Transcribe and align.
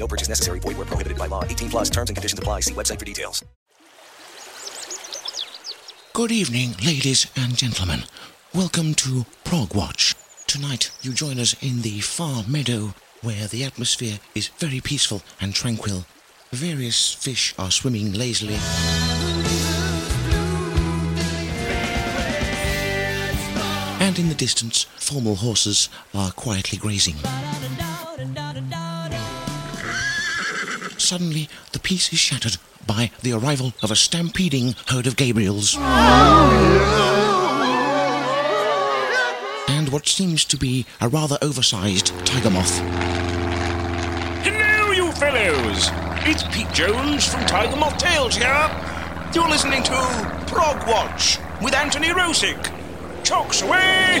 No 0.00 0.08
purchase 0.08 0.28
necessary. 0.30 0.58
Void 0.60 0.78
where 0.78 0.86
prohibited 0.86 1.18
by 1.18 1.26
law. 1.26 1.44
18 1.44 1.68
plus 1.70 1.90
terms 1.90 2.08
and 2.08 2.16
conditions 2.16 2.38
apply. 2.38 2.60
See 2.60 2.74
website 2.74 2.98
for 2.98 3.04
details. 3.04 3.44
Good 6.14 6.32
evening, 6.32 6.74
ladies 6.84 7.30
and 7.36 7.54
gentlemen. 7.54 8.04
Welcome 8.54 8.94
to 8.94 9.26
Prog 9.44 9.74
Watch. 9.74 10.14
Tonight, 10.46 10.90
you 11.02 11.12
join 11.12 11.38
us 11.38 11.54
in 11.62 11.82
the 11.82 12.00
far 12.00 12.42
meadow 12.48 12.94
where 13.22 13.46
the 13.46 13.62
atmosphere 13.62 14.18
is 14.34 14.48
very 14.48 14.80
peaceful 14.80 15.22
and 15.40 15.54
tranquil. 15.54 16.06
Various 16.50 17.12
fish 17.12 17.54
are 17.58 17.70
swimming 17.70 18.14
lazily. 18.14 18.56
And 24.00 24.18
in 24.18 24.28
the 24.30 24.34
distance, 24.34 24.84
formal 24.96 25.36
horses 25.36 25.90
are 26.14 26.32
quietly 26.32 26.78
grazing. 26.78 27.16
Suddenly, 31.10 31.48
the 31.72 31.80
peace 31.80 32.12
is 32.12 32.20
shattered 32.20 32.56
by 32.86 33.10
the 33.22 33.32
arrival 33.32 33.72
of 33.82 33.90
a 33.90 33.96
stampeding 33.96 34.76
herd 34.86 35.08
of 35.08 35.16
Gabriels. 35.16 35.76
And 39.68 39.88
what 39.88 40.06
seems 40.06 40.44
to 40.44 40.56
be 40.56 40.86
a 41.00 41.08
rather 41.08 41.36
oversized 41.42 42.12
tiger 42.24 42.50
moth. 42.50 42.78
Hello, 44.44 44.92
you 44.92 45.10
fellows! 45.10 45.90
It's 46.28 46.44
Pete 46.54 46.72
Jones 46.72 47.26
from 47.26 47.44
Tiger 47.44 47.74
Moth 47.74 47.98
Tales 47.98 48.36
here. 48.36 48.70
You're 49.34 49.48
listening 49.48 49.82
to 49.82 50.44
Prog 50.46 50.86
Watch 50.86 51.40
with 51.60 51.74
Anthony 51.74 52.10
Rosick. 52.10 52.72
Chocks 53.24 53.62
away! 53.62 54.20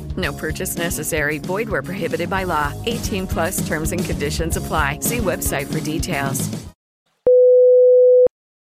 No 0.17 0.33
purchase 0.33 0.77
necessary. 0.77 1.37
Void 1.37 1.69
where 1.69 1.83
prohibited 1.83 2.29
by 2.29 2.43
law. 2.43 2.73
18 2.87 3.27
plus 3.27 3.65
terms 3.67 3.91
and 3.91 4.03
conditions 4.03 4.57
apply. 4.57 4.99
See 5.01 5.19
website 5.19 5.71
for 5.71 5.79
details. 5.79 6.49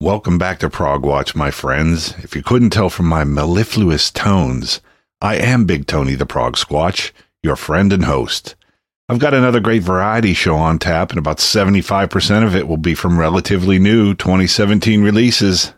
Welcome 0.00 0.36
back 0.36 0.58
to 0.58 0.68
Prog 0.68 1.04
Watch, 1.04 1.34
my 1.34 1.50
friends. 1.50 2.14
If 2.18 2.36
you 2.36 2.42
couldn't 2.42 2.70
tell 2.70 2.90
from 2.90 3.06
my 3.06 3.24
mellifluous 3.24 4.10
tones, 4.10 4.82
I 5.22 5.36
am 5.36 5.64
Big 5.64 5.86
Tony 5.86 6.14
the 6.14 6.26
Prog 6.26 6.56
Squatch, 6.56 7.12
your 7.42 7.56
friend 7.56 7.90
and 7.94 8.04
host. 8.04 8.56
I've 9.08 9.18
got 9.18 9.32
another 9.32 9.58
great 9.58 9.82
variety 9.82 10.34
show 10.34 10.56
on 10.56 10.78
tap, 10.78 11.10
and 11.10 11.18
about 11.18 11.38
75% 11.38 12.44
of 12.44 12.54
it 12.54 12.68
will 12.68 12.76
be 12.76 12.94
from 12.94 13.18
relatively 13.18 13.78
new 13.78 14.14
2017 14.14 15.02
releases. 15.02 15.72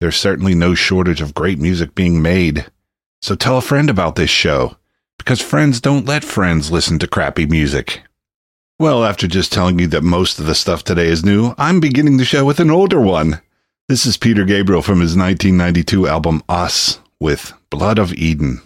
There's 0.00 0.16
certainly 0.16 0.54
no 0.54 0.76
shortage 0.76 1.20
of 1.20 1.34
great 1.34 1.58
music 1.58 1.94
being 1.96 2.22
made. 2.22 2.66
So 3.20 3.34
tell 3.34 3.58
a 3.58 3.62
friend 3.62 3.90
about 3.90 4.14
this 4.14 4.30
show, 4.30 4.76
because 5.20 5.42
friends 5.42 5.82
don't 5.82 6.06
let 6.06 6.24
friends 6.24 6.72
listen 6.72 6.98
to 6.98 7.06
crappy 7.06 7.44
music. 7.44 8.02
Well, 8.78 9.04
after 9.04 9.28
just 9.28 9.52
telling 9.52 9.78
you 9.78 9.86
that 9.88 10.02
most 10.02 10.38
of 10.38 10.46
the 10.46 10.54
stuff 10.54 10.82
today 10.82 11.08
is 11.08 11.22
new, 11.22 11.54
I'm 11.58 11.78
beginning 11.78 12.16
the 12.16 12.24
show 12.24 12.46
with 12.46 12.58
an 12.58 12.70
older 12.70 12.98
one. 12.98 13.42
This 13.88 14.06
is 14.06 14.16
Peter 14.16 14.46
Gabriel 14.46 14.80
from 14.80 15.00
his 15.00 15.14
1992 15.14 16.08
album 16.08 16.42
Us 16.48 17.00
with 17.20 17.52
Blood 17.68 17.98
of 17.98 18.14
Eden. 18.14 18.62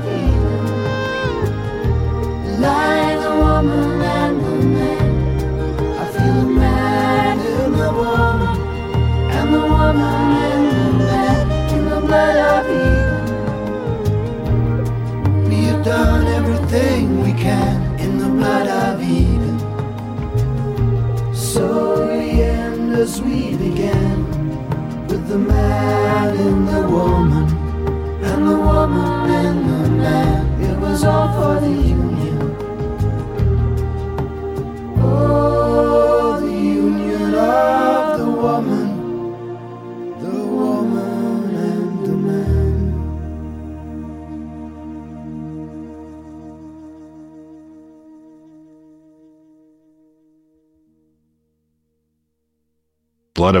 love 0.00 0.24
you. 0.24 0.29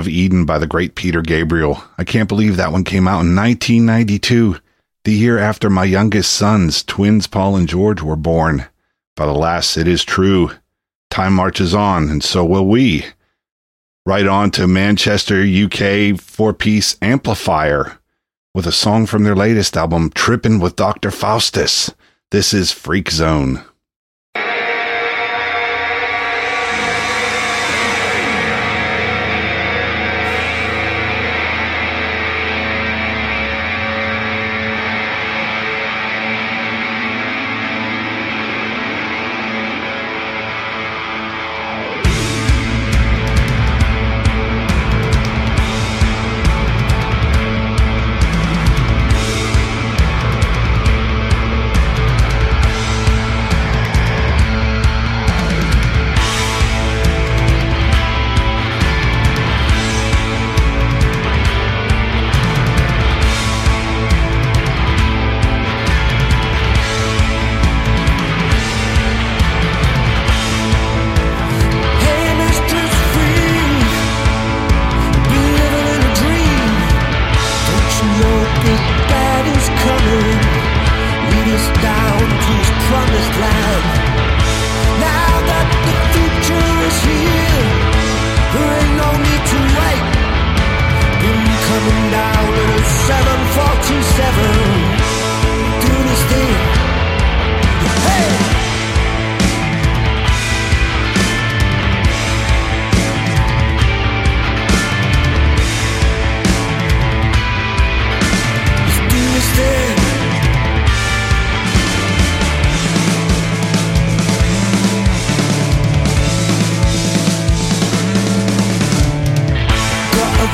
of 0.00 0.08
Eden 0.08 0.44
by 0.44 0.58
the 0.58 0.66
great 0.66 0.96
Peter 0.96 1.22
Gabriel. 1.22 1.84
I 1.96 2.02
can't 2.02 2.28
believe 2.28 2.56
that 2.56 2.72
one 2.72 2.82
came 2.82 3.06
out 3.06 3.20
in 3.20 3.36
1992, 3.36 4.56
the 5.04 5.12
year 5.12 5.38
after 5.38 5.70
my 5.70 5.84
youngest 5.84 6.32
sons, 6.32 6.82
twins 6.82 7.28
Paul 7.28 7.54
and 7.54 7.68
George, 7.68 8.02
were 8.02 8.16
born. 8.16 8.66
But 9.14 9.28
alas, 9.28 9.76
it 9.76 9.86
is 9.86 10.02
true. 10.02 10.50
Time 11.10 11.34
marches 11.34 11.74
on, 11.74 12.08
and 12.08 12.24
so 12.24 12.44
will 12.44 12.66
we. 12.66 13.06
Right 14.04 14.26
on 14.26 14.50
to 14.52 14.66
Manchester, 14.66 15.42
UK, 15.42 16.18
four 16.18 16.52
piece 16.52 16.96
Amplifier 17.00 18.00
with 18.54 18.66
a 18.66 18.72
song 18.72 19.06
from 19.06 19.22
their 19.22 19.36
latest 19.36 19.76
album, 19.76 20.10
Trippin' 20.10 20.58
with 20.58 20.74
Dr. 20.74 21.10
Faustus. 21.10 21.94
This 22.30 22.52
is 22.52 22.72
Freak 22.72 23.10
Zone. 23.10 23.64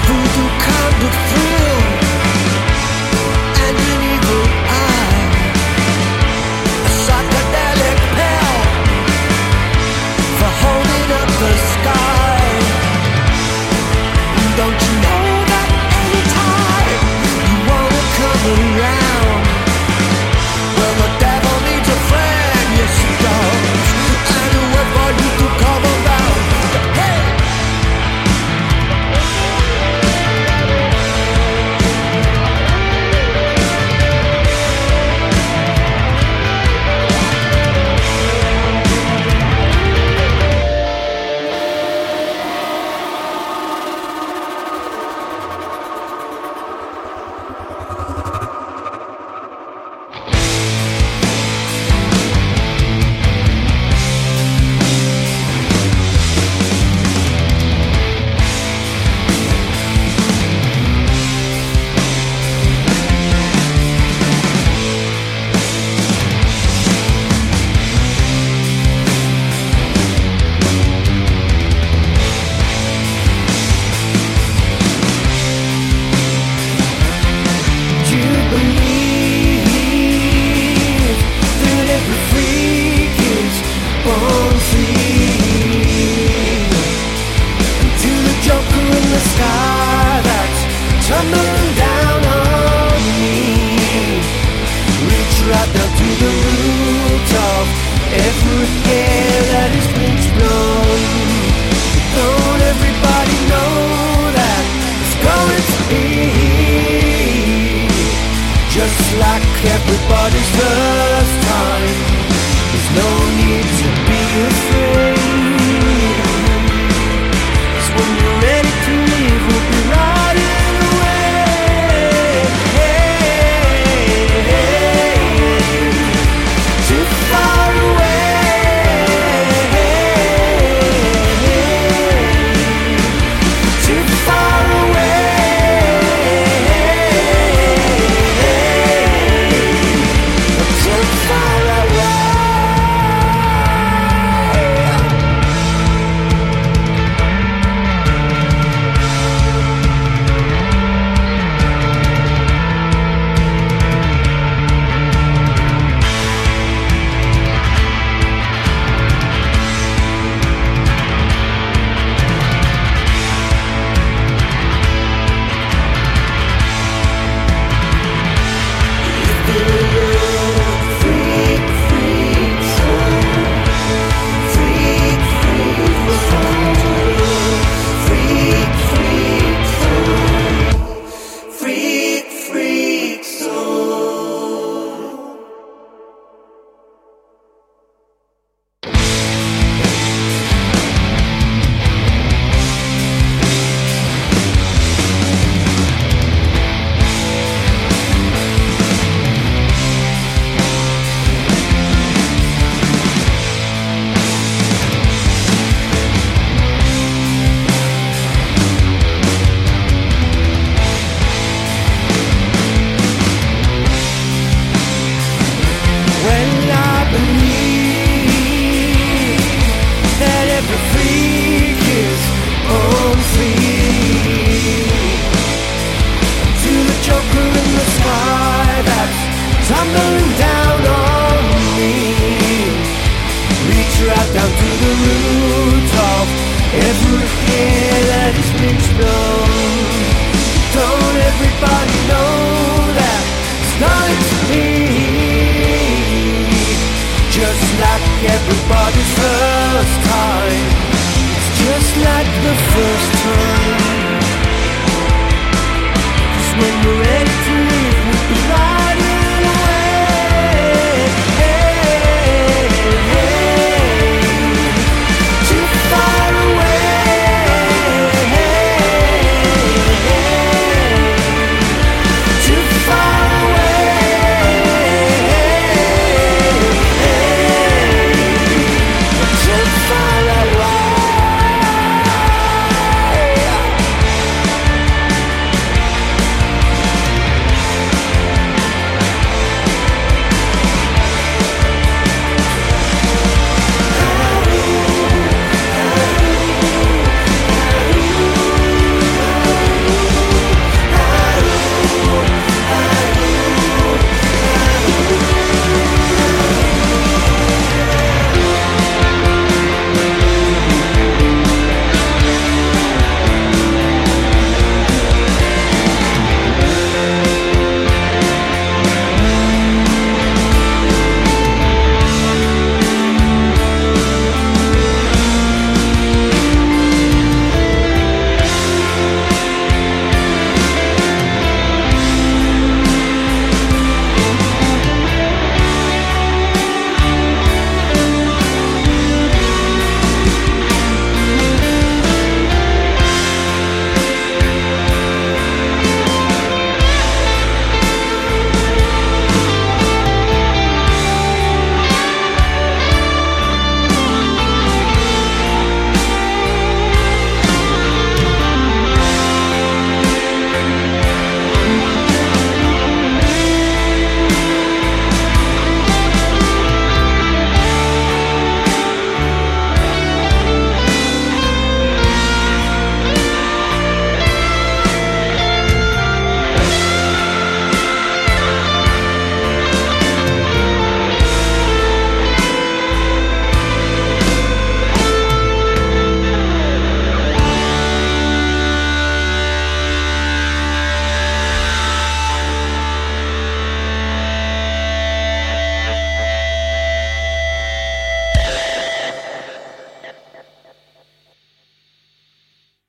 tudo 0.05 0.51
cabe 0.59 1.11
frio. 1.29 1.56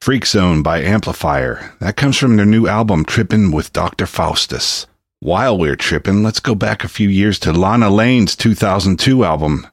Freak 0.07 0.25
Zone 0.25 0.61
by 0.63 0.81
Amplifier. 0.81 1.73
That 1.81 1.97
comes 1.97 2.15
from 2.15 2.37
their 2.37 2.45
new 2.45 2.65
album, 2.65 3.03
Trippin' 3.03 3.51
with 3.51 3.73
Dr. 3.73 4.05
Faustus. 4.05 4.87
While 5.19 5.57
we're 5.57 5.75
tripping, 5.75 6.23
let's 6.23 6.39
go 6.39 6.55
back 6.55 6.85
a 6.85 6.87
few 6.87 7.09
years 7.09 7.37
to 7.39 7.51
Lana 7.51 7.89
Lane's 7.89 8.33
2002 8.37 9.25
album, 9.25 9.67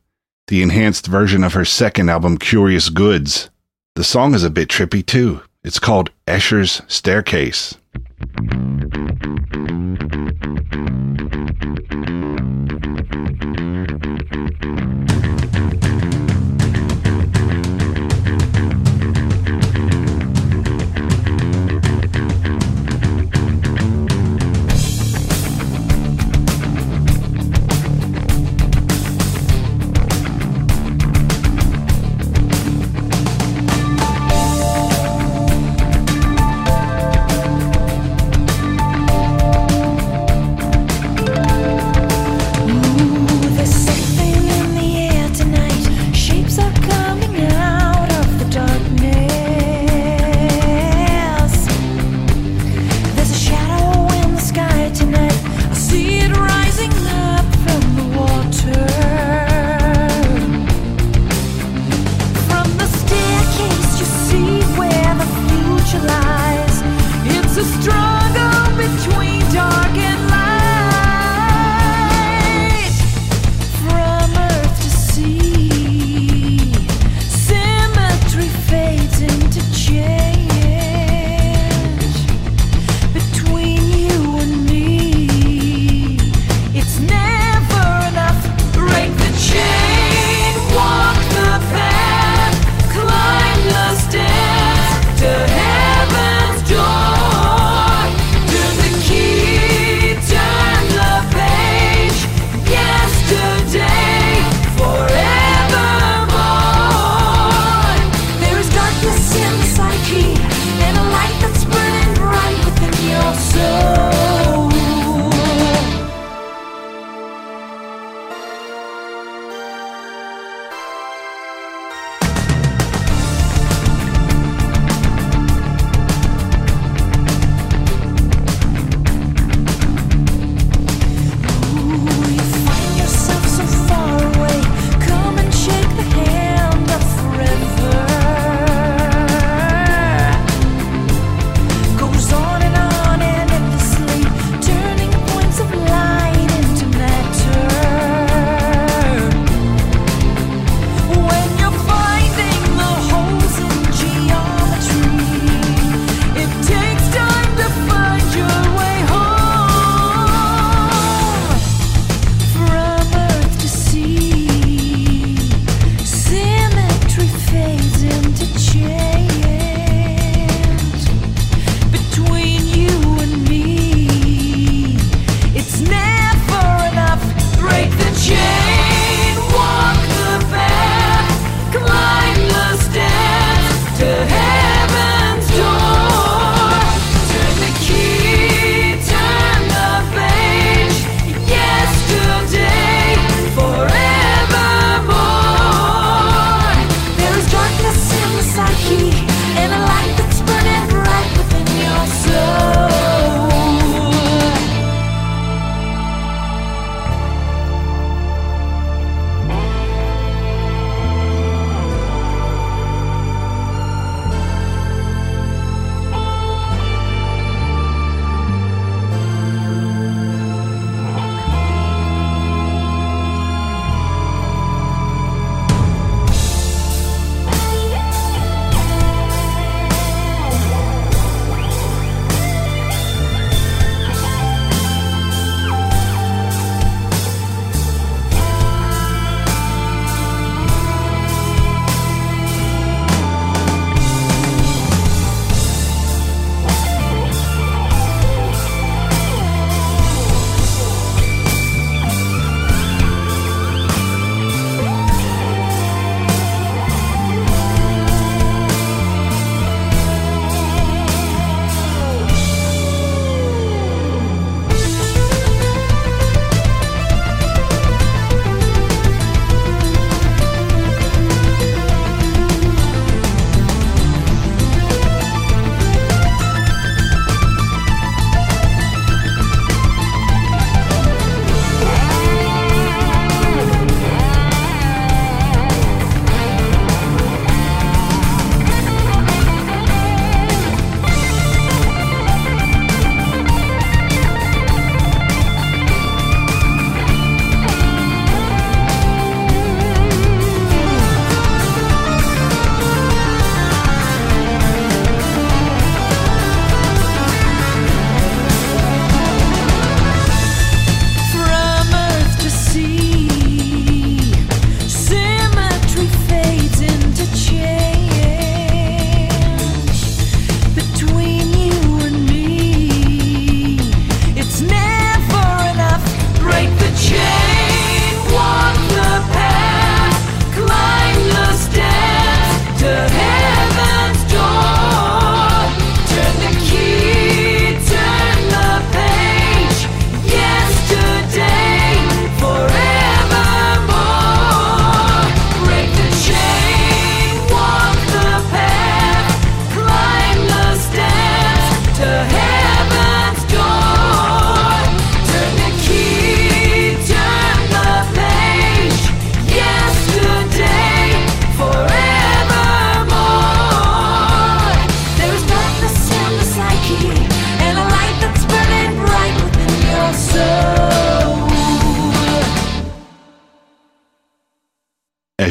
the 0.48 0.60
enhanced 0.60 1.06
version 1.06 1.44
of 1.44 1.52
her 1.52 1.64
second 1.64 2.08
album, 2.08 2.38
Curious 2.38 2.88
Goods. 2.88 3.48
The 3.94 4.02
song 4.02 4.34
is 4.34 4.42
a 4.42 4.50
bit 4.50 4.68
trippy 4.68 5.06
too. 5.06 5.40
It's 5.62 5.78
called 5.78 6.10
Escher's 6.26 6.82
Staircase. 6.88 7.76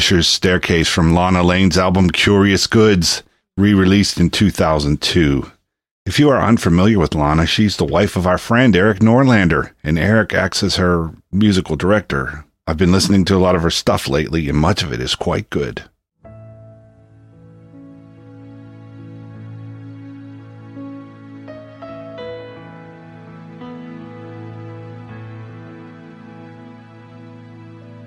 Escher's 0.04 0.28
Staircase 0.28 0.86
from 0.86 1.14
Lana 1.14 1.42
Lane's 1.42 1.78
album 1.78 2.10
Curious 2.10 2.66
Goods, 2.66 3.22
re 3.56 3.72
released 3.72 4.20
in 4.20 4.28
2002. 4.28 5.50
If 6.04 6.18
you 6.18 6.28
are 6.28 6.42
unfamiliar 6.42 6.98
with 6.98 7.14
Lana, 7.14 7.46
she's 7.46 7.78
the 7.78 7.86
wife 7.86 8.14
of 8.14 8.26
our 8.26 8.36
friend 8.36 8.76
Erik 8.76 8.98
Norlander, 8.98 9.70
and 9.82 9.98
Erik 9.98 10.34
acts 10.34 10.62
as 10.62 10.76
her 10.76 11.14
musical 11.32 11.74
director. 11.74 12.44
I've 12.66 12.76
been 12.76 12.92
listening 12.92 13.24
to 13.24 13.34
a 13.34 13.38
lot 13.38 13.56
of 13.56 13.62
her 13.62 13.70
stuff 13.70 14.06
lately, 14.06 14.46
and 14.46 14.58
much 14.58 14.82
of 14.82 14.92
it 14.92 15.00
is 15.00 15.14
quite 15.14 15.48
good. 15.48 15.84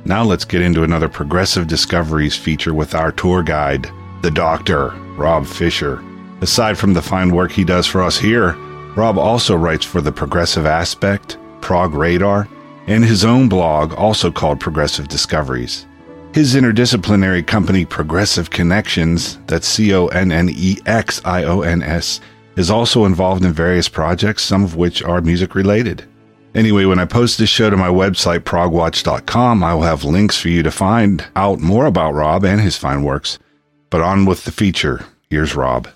Now 0.07 0.23
let's 0.23 0.45
get 0.45 0.61
into 0.61 0.83
another 0.83 1.09
Progressive 1.09 1.67
Discoveries 1.67 2.33
feature 2.33 2.73
with 2.73 2.95
our 2.95 3.11
tour 3.11 3.43
guide, 3.43 3.91
the 4.21 4.31
Doctor, 4.31 4.91
Rob 5.17 5.45
Fisher. 5.45 6.01
Aside 6.39 6.77
from 6.77 6.93
the 6.93 7.01
fine 7.01 7.31
work 7.31 7.51
he 7.51 7.65
does 7.65 7.85
for 7.85 8.01
us 8.01 8.17
here, 8.17 8.53
Rob 8.95 9.17
also 9.17 9.53
writes 9.57 9.83
for 9.83 9.99
the 9.99 10.13
Progressive 10.13 10.65
Aspect, 10.65 11.37
Prog 11.59 11.93
Radar, 11.93 12.47
and 12.87 13.03
his 13.03 13.25
own 13.25 13.49
blog, 13.49 13.93
also 13.95 14.31
called 14.31 14.61
Progressive 14.61 15.09
Discoveries. 15.09 15.85
His 16.33 16.55
interdisciplinary 16.55 17.45
company, 17.45 17.83
Progressive 17.83 18.49
Connexions, 18.49 19.39
that's 19.45 19.67
C 19.67 19.93
O 19.93 20.07
N 20.07 20.31
N 20.31 20.47
E 20.49 20.77
X 20.85 21.21
I 21.25 21.43
O 21.43 21.63
N 21.63 21.83
S, 21.83 22.21
is 22.55 22.71
also 22.71 23.03
involved 23.03 23.43
in 23.43 23.51
various 23.51 23.89
projects, 23.89 24.43
some 24.43 24.63
of 24.63 24.77
which 24.77 25.03
are 25.03 25.19
music 25.19 25.53
related. 25.53 26.05
Anyway, 26.55 26.85
when 26.85 26.97
I 26.97 27.05
post 27.05 27.37
this 27.37 27.49
show 27.49 27.69
to 27.69 27.77
my 27.77 27.89
website, 27.89 28.39
progwatch.com, 28.39 29.63
I 29.63 29.73
will 29.73 29.83
have 29.83 30.03
links 30.03 30.39
for 30.39 30.47
you 30.47 30.63
to 30.63 30.71
find 30.71 31.25
out 31.35 31.59
more 31.59 31.85
about 31.85 32.13
Rob 32.13 32.45
and 32.45 32.61
his 32.61 32.77
fine 32.77 33.03
works. 33.03 33.37
But 33.89 34.01
on 34.01 34.25
with 34.25 34.45
the 34.45 34.51
feature. 34.51 35.05
Here's 35.29 35.55
Rob. 35.55 35.87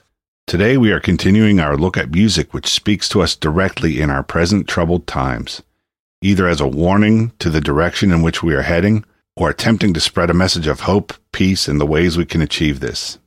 Today 0.48 0.78
we 0.78 0.92
are 0.92 1.00
continuing 1.00 1.60
our 1.60 1.78
look 1.78 1.98
at 1.98 2.12
music 2.12 2.54
which 2.54 2.68
speaks 2.68 3.08
to 3.10 3.22
us 3.22 3.36
directly 3.36 4.02
in 4.02 4.10
our 4.10 4.24
present 4.24 4.68
troubled 4.68 5.08
times, 5.08 5.62
either 6.22 6.48
as 6.48 6.60
a 6.60 6.68
warning 6.68 7.32
to 7.40 7.50
the 7.50 7.62
direction 7.62 8.12
in 8.12 8.22
which 8.22 8.44
we 8.44 8.54
are 8.54 8.64
heading, 8.64 9.06
or 9.38 9.50
attempting 9.50 9.94
to 9.94 10.02
spread 10.02 10.30
a 10.30 10.34
message 10.34 10.68
of 10.68 10.82
hope, 10.82 11.14
peace, 11.32 11.68
and 11.68 11.80
the 11.80 11.86
ways 11.86 12.18
we 12.18 12.26
can 12.26 12.42
achieve 12.42 12.82
this. 12.82 13.18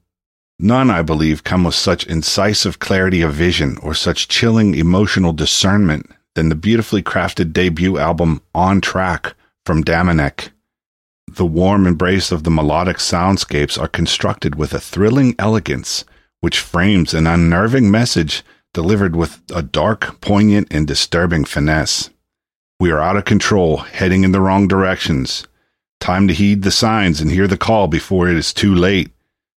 None, 0.58 0.90
I 0.90 1.02
believe, 1.02 1.44
come 1.44 1.64
with 1.64 1.74
such 1.74 2.06
incisive 2.06 2.78
clarity 2.78 3.22
of 3.22 3.32
vision 3.32 3.78
or 3.82 3.94
such 3.94 4.28
chilling 4.28 4.74
emotional 4.74 5.32
discernment 5.32 6.13
than 6.34 6.48
the 6.48 6.54
beautifully 6.54 7.02
crafted 7.02 7.52
debut 7.52 7.98
album 7.98 8.42
On 8.54 8.80
Track 8.80 9.34
from 9.64 9.84
Damanek. 9.84 10.50
The 11.26 11.46
warm 11.46 11.86
embrace 11.86 12.30
of 12.30 12.44
the 12.44 12.50
melodic 12.50 12.98
soundscapes 12.98 13.80
are 13.80 13.88
constructed 13.88 14.54
with 14.54 14.74
a 14.74 14.80
thrilling 14.80 15.34
elegance 15.38 16.04
which 16.40 16.60
frames 16.60 17.14
an 17.14 17.26
unnerving 17.26 17.90
message 17.90 18.44
delivered 18.74 19.16
with 19.16 19.40
a 19.54 19.62
dark, 19.62 20.20
poignant, 20.20 20.68
and 20.70 20.86
disturbing 20.86 21.44
finesse. 21.44 22.10
We 22.78 22.90
are 22.90 23.00
out 23.00 23.16
of 23.16 23.24
control, 23.24 23.78
heading 23.78 24.24
in 24.24 24.32
the 24.32 24.40
wrong 24.42 24.68
directions. 24.68 25.46
Time 26.00 26.28
to 26.28 26.34
heed 26.34 26.62
the 26.62 26.70
signs 26.70 27.20
and 27.20 27.30
hear 27.30 27.48
the 27.48 27.56
call 27.56 27.88
before 27.88 28.28
it 28.28 28.36
is 28.36 28.52
too 28.52 28.74
late. 28.74 29.10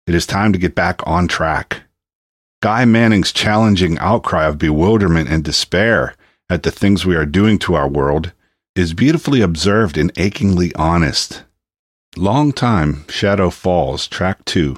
It 0.07 0.15
is 0.15 0.27
time 0.27 0.53
to 0.53 0.59
get 0.59 0.75
back 0.75 1.01
on 1.07 1.27
track. 1.27 1.85
Guy 2.61 2.85
Manning's 2.85 3.33
challenging 3.33 3.99
outcry 3.99 4.45
of 4.45 4.59
bewilderment 4.59 5.31
and 5.31 5.43
despair 5.43 6.15
at 6.49 6.63
the 6.63 6.71
things 6.71 7.07
we 7.07 7.17
are 7.17 7.27
doing 7.27 7.59
to 7.59 7.75
our 7.75 7.89
world 7.89 8.33
is 8.75 8.95
beautifully 8.95 9.41
observed 9.41 9.97
and 9.97 10.13
achingly 10.17 10.75
honest. 10.75 11.45
Long 12.17 12.53
Time 12.53 13.05
Shadow 13.09 13.51
Falls, 13.51 14.07
Track 14.07 14.45
2, 14.45 14.77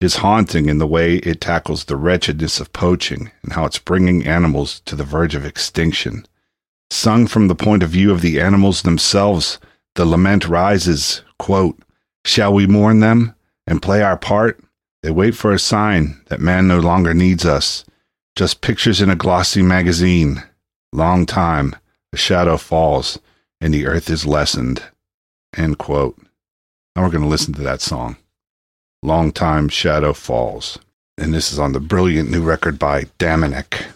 is 0.00 0.16
haunting 0.16 0.68
in 0.68 0.78
the 0.78 0.86
way 0.86 1.16
it 1.16 1.40
tackles 1.40 1.84
the 1.84 1.96
wretchedness 1.96 2.60
of 2.60 2.72
poaching 2.72 3.30
and 3.42 3.52
how 3.52 3.64
it's 3.64 3.78
bringing 3.78 4.26
animals 4.26 4.80
to 4.80 4.96
the 4.96 5.04
verge 5.04 5.34
of 5.34 5.46
extinction. 5.46 6.26
Sung 6.90 7.26
from 7.26 7.48
the 7.48 7.54
point 7.54 7.82
of 7.82 7.90
view 7.90 8.12
of 8.12 8.20
the 8.20 8.40
animals 8.40 8.82
themselves, 8.82 9.58
the 9.94 10.04
lament 10.04 10.46
rises, 10.46 11.22
quote, 11.38 11.78
Shall 12.24 12.52
we 12.52 12.66
mourn 12.66 13.00
them 13.00 13.34
and 13.66 13.82
play 13.82 14.02
our 14.02 14.16
part? 14.16 14.62
They 15.02 15.10
wait 15.10 15.34
for 15.34 15.52
a 15.52 15.58
sign 15.58 16.22
that 16.26 16.40
man 16.40 16.66
no 16.66 16.80
longer 16.80 17.14
needs 17.14 17.44
us. 17.44 17.84
Just 18.36 18.62
pictures 18.62 19.00
in 19.00 19.10
a 19.10 19.16
glossy 19.16 19.62
magazine. 19.62 20.42
Long 20.94 21.26
time, 21.26 21.74
a 22.12 22.16
shadow 22.16 22.56
falls, 22.56 23.18
and 23.60 23.74
the 23.74 23.84
earth 23.84 24.08
is 24.08 24.26
lessened. 24.26 24.80
End 25.56 25.76
quote. 25.76 26.16
Now 26.94 27.02
we're 27.02 27.10
going 27.10 27.24
to 27.24 27.28
listen 27.28 27.52
to 27.54 27.62
that 27.62 27.80
song. 27.80 28.16
Long 29.02 29.32
Time 29.32 29.68
Shadow 29.68 30.12
Falls. 30.12 30.78
And 31.18 31.34
this 31.34 31.52
is 31.52 31.58
on 31.58 31.72
the 31.72 31.80
brilliant 31.80 32.30
new 32.30 32.42
record 32.42 32.78
by 32.78 33.06
Damanek. 33.18 33.86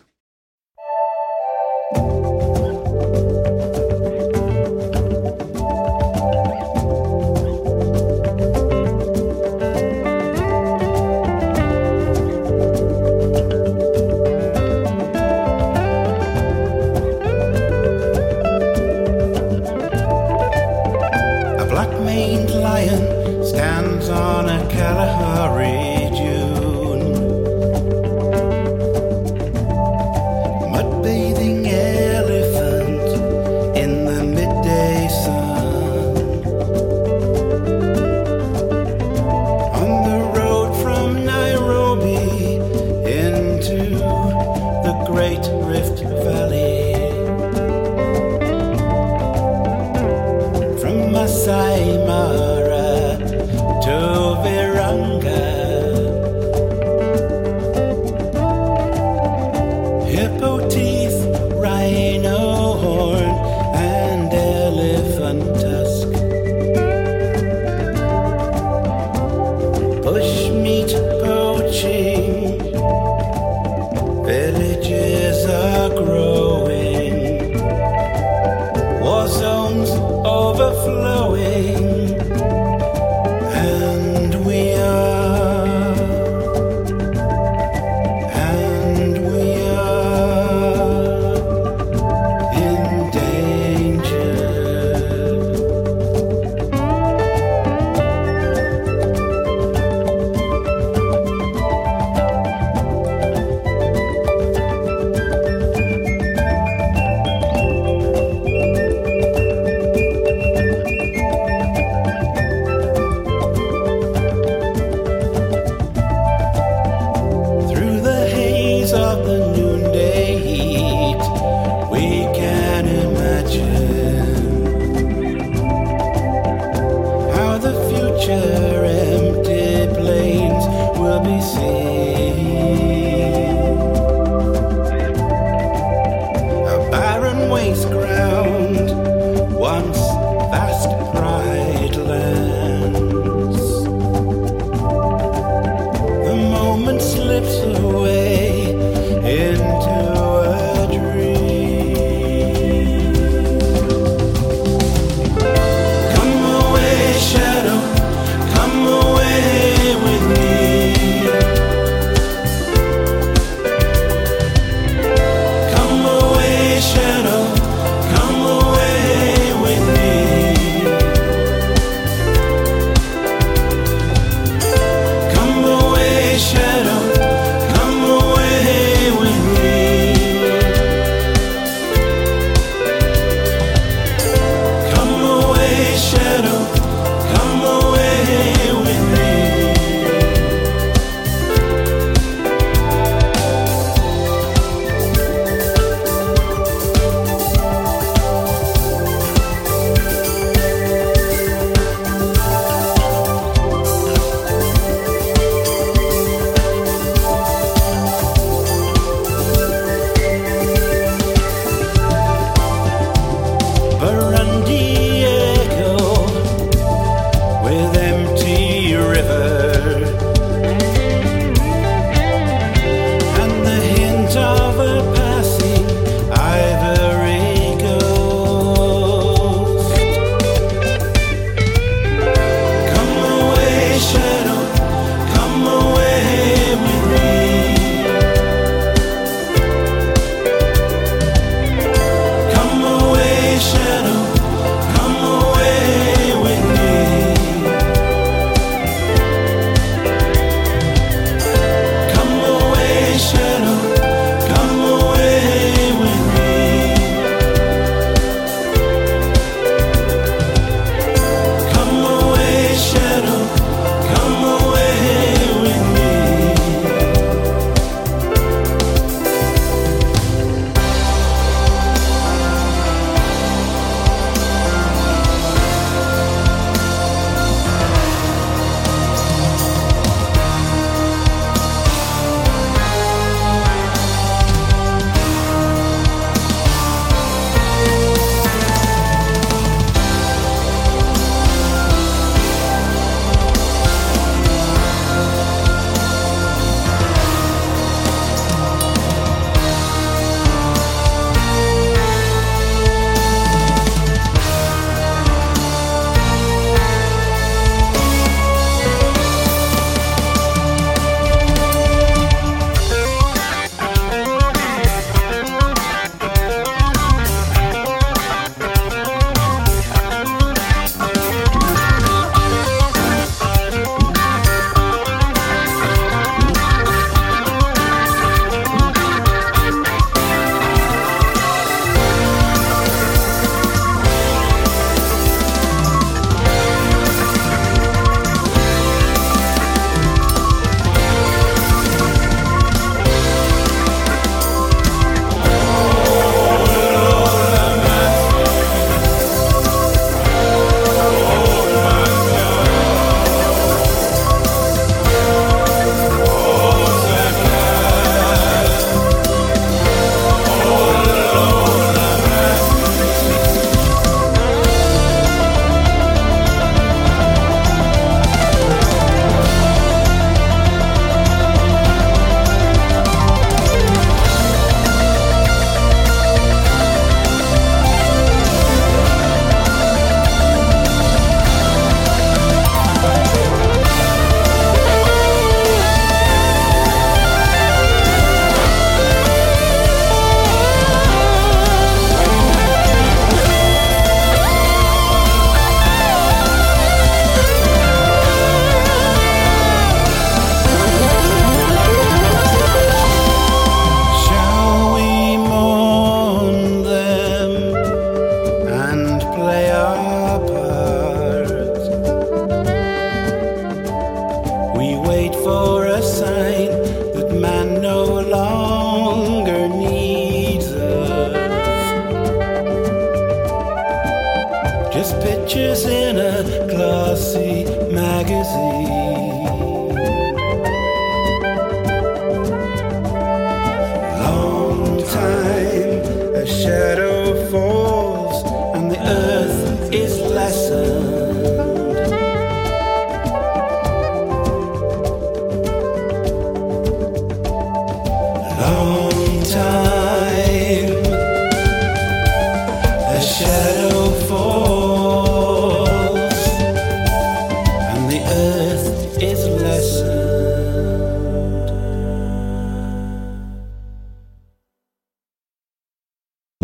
Is 439.92 440.17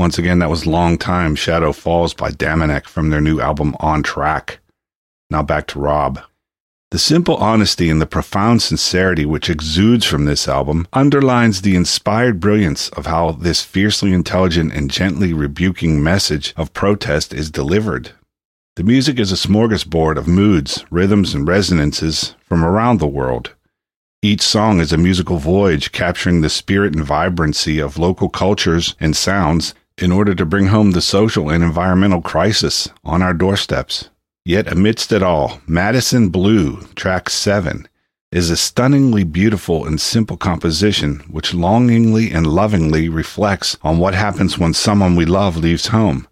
Once 0.04 0.18
again, 0.18 0.38
that 0.38 0.50
was 0.50 0.66
Long 0.66 0.98
Time 0.98 1.34
Shadow 1.34 1.72
Falls 1.72 2.12
by 2.12 2.30
Damanek 2.30 2.84
from 2.84 3.08
their 3.08 3.22
new 3.22 3.40
album 3.40 3.74
On 3.80 4.02
Track. 4.02 4.58
Now 5.30 5.42
back 5.42 5.66
to 5.68 5.78
Rob. 5.78 6.20
The 6.90 6.98
simple 6.98 7.36
honesty 7.36 7.88
and 7.88 8.02
the 8.02 8.06
profound 8.06 8.60
sincerity 8.60 9.24
which 9.24 9.48
exudes 9.48 10.04
from 10.04 10.26
this 10.26 10.46
album 10.46 10.86
underlines 10.92 11.62
the 11.62 11.74
inspired 11.74 12.38
brilliance 12.38 12.90
of 12.90 13.06
how 13.06 13.30
this 13.30 13.62
fiercely 13.62 14.12
intelligent 14.12 14.74
and 14.74 14.90
gently 14.90 15.32
rebuking 15.32 16.02
message 16.02 16.52
of 16.54 16.74
protest 16.74 17.32
is 17.32 17.50
delivered. 17.50 18.10
The 18.76 18.84
music 18.84 19.18
is 19.18 19.32
a 19.32 19.36
smorgasbord 19.36 20.18
of 20.18 20.28
moods, 20.28 20.84
rhythms, 20.90 21.32
and 21.32 21.48
resonances 21.48 22.34
from 22.46 22.62
around 22.62 23.00
the 23.00 23.06
world. 23.06 23.54
Each 24.20 24.42
song 24.42 24.80
is 24.80 24.92
a 24.92 24.98
musical 24.98 25.38
voyage 25.38 25.92
capturing 25.92 26.42
the 26.42 26.50
spirit 26.50 26.94
and 26.94 27.04
vibrancy 27.04 27.78
of 27.78 27.96
local 27.96 28.28
cultures 28.28 28.94
and 29.00 29.16
sounds 29.16 29.72
in 29.98 30.10
order 30.10 30.34
to 30.34 30.46
bring 30.46 30.66
home 30.66 30.90
the 30.90 31.00
social 31.00 31.50
and 31.50 31.62
environmental 31.62 32.20
crisis 32.20 32.88
on 33.04 33.22
our 33.22 33.34
doorsteps. 33.34 34.10
Yet 34.44 34.70
amidst 34.70 35.12
it 35.12 35.22
all, 35.22 35.60
Madison 35.66 36.28
Blue, 36.28 36.82
track 36.94 37.30
7, 37.30 37.88
is 38.30 38.50
a 38.50 38.56
stunningly 38.56 39.22
beautiful 39.22 39.86
and 39.86 40.00
simple 40.00 40.36
composition 40.36 41.20
which 41.30 41.54
longingly 41.54 42.32
and 42.32 42.46
lovingly 42.46 43.08
reflects 43.08 43.78
on 43.82 43.98
what 43.98 44.12
happens 44.12 44.58
when 44.58 44.74
someone 44.74 45.14
we 45.14 45.24
love 45.24 45.56
leaves 45.56 45.86
home, 45.86 46.26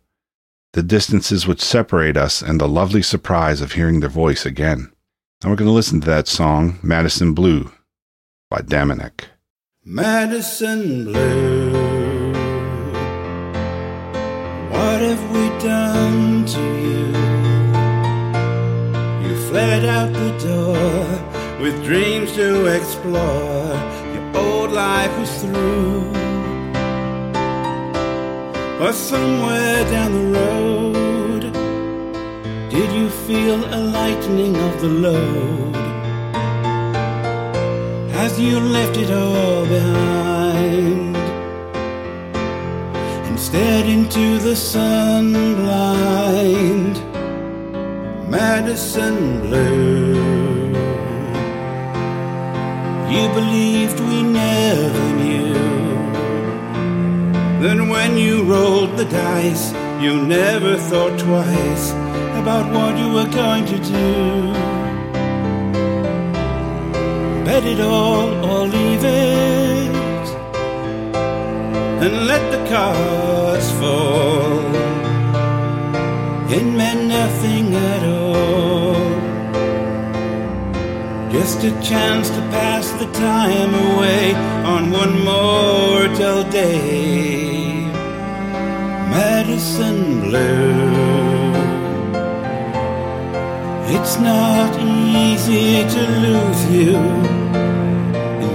the 0.72 0.82
distances 0.82 1.46
which 1.46 1.60
separate 1.60 2.16
us, 2.16 2.42
and 2.42 2.60
the 2.60 2.68
lovely 2.68 3.02
surprise 3.02 3.60
of 3.60 3.72
hearing 3.72 4.00
their 4.00 4.08
voice 4.08 4.44
again. 4.44 4.92
And 5.42 5.50
we're 5.50 5.56
going 5.56 5.68
to 5.68 5.72
listen 5.72 6.00
to 6.00 6.06
that 6.08 6.28
song, 6.28 6.78
Madison 6.82 7.34
Blue, 7.34 7.70
by 8.50 8.58
Damanek. 8.58 9.26
Madison 9.84 11.04
Blue. 11.04 11.71
Done 15.62 16.44
to 16.44 16.62
you? 16.84 17.06
You 19.24 19.34
fled 19.48 19.84
out 19.84 20.12
the 20.12 20.32
door 20.48 21.60
with 21.62 21.84
dreams 21.84 22.32
to 22.32 22.66
explore. 22.66 23.72
Your 24.14 24.26
old 24.36 24.72
life 24.72 25.14
was 25.18 25.32
through. 25.42 26.10
Or 28.84 28.92
somewhere 28.92 29.84
down 29.94 30.10
the 30.20 30.26
road, 30.40 31.42
did 32.70 32.90
you 32.98 33.08
feel 33.26 33.58
a 33.78 33.80
lightening 33.98 34.56
of 34.56 34.80
the 34.80 34.88
load? 34.88 35.82
as 38.24 38.38
you 38.38 38.60
left 38.60 38.96
it 38.96 39.10
all 39.10 39.66
behind 39.66 40.31
stared 43.52 43.86
into 43.86 44.38
the 44.38 44.56
sun 44.56 45.34
blind. 45.60 46.96
Madison 48.30 49.40
Blue. 49.42 50.70
You 53.12 53.24
believed 53.38 54.00
we 54.00 54.22
never 54.22 55.06
knew. 55.20 55.52
Then 57.62 57.90
when 57.90 58.16
you 58.16 58.42
rolled 58.44 58.96
the 58.96 59.04
dice 59.04 59.74
you 60.00 60.12
never 60.38 60.78
thought 60.88 61.18
twice 61.18 61.90
about 62.40 62.64
what 62.76 62.96
you 63.00 63.08
were 63.16 63.30
going 63.42 63.66
to 63.66 63.78
do. 63.98 64.10
Bet 67.44 67.64
it 67.64 67.80
all 67.80 68.28
or 68.50 68.66
leave 68.66 69.04
it 69.04 69.61
and 72.04 72.26
let 72.26 72.44
the 72.50 72.58
cards 72.68 73.70
fall. 73.80 74.58
It 76.50 76.64
meant 76.64 77.02
nothing 77.06 77.74
at 77.74 78.02
all. 78.18 78.94
Just 81.30 81.62
a 81.62 81.70
chance 81.80 82.28
to 82.30 82.40
pass 82.56 82.90
the 83.02 83.06
time 83.12 83.72
away 83.86 84.34
on 84.74 84.90
one 84.90 85.14
more 85.30 86.08
dull 86.18 86.42
day. 86.50 87.86
Madison 89.14 90.22
Blue. 90.22 91.52
It's 93.94 94.18
not 94.18 94.72
easy 94.80 95.86
to 95.94 96.02
lose 96.24 96.62
you 96.66 97.41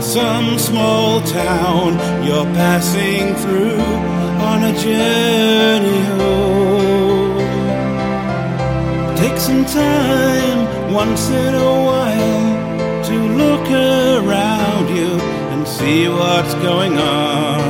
some 0.07 0.57
small 0.57 1.19
town 1.19 1.91
you're 2.25 2.45
passing 2.55 3.35
through 3.35 3.81
on 4.49 4.63
a 4.63 4.73
journey 4.79 6.03
home. 6.15 7.37
Take 9.17 9.37
some 9.37 9.65
time 9.65 10.93
once 10.93 11.29
in 11.29 11.53
a 11.53 11.73
while 11.89 13.03
to 13.03 13.15
look 13.41 13.67
around 13.69 14.87
you 14.95 15.11
and 15.51 15.67
see 15.67 16.07
what's 16.07 16.53
going 16.67 16.97
on 16.97 17.61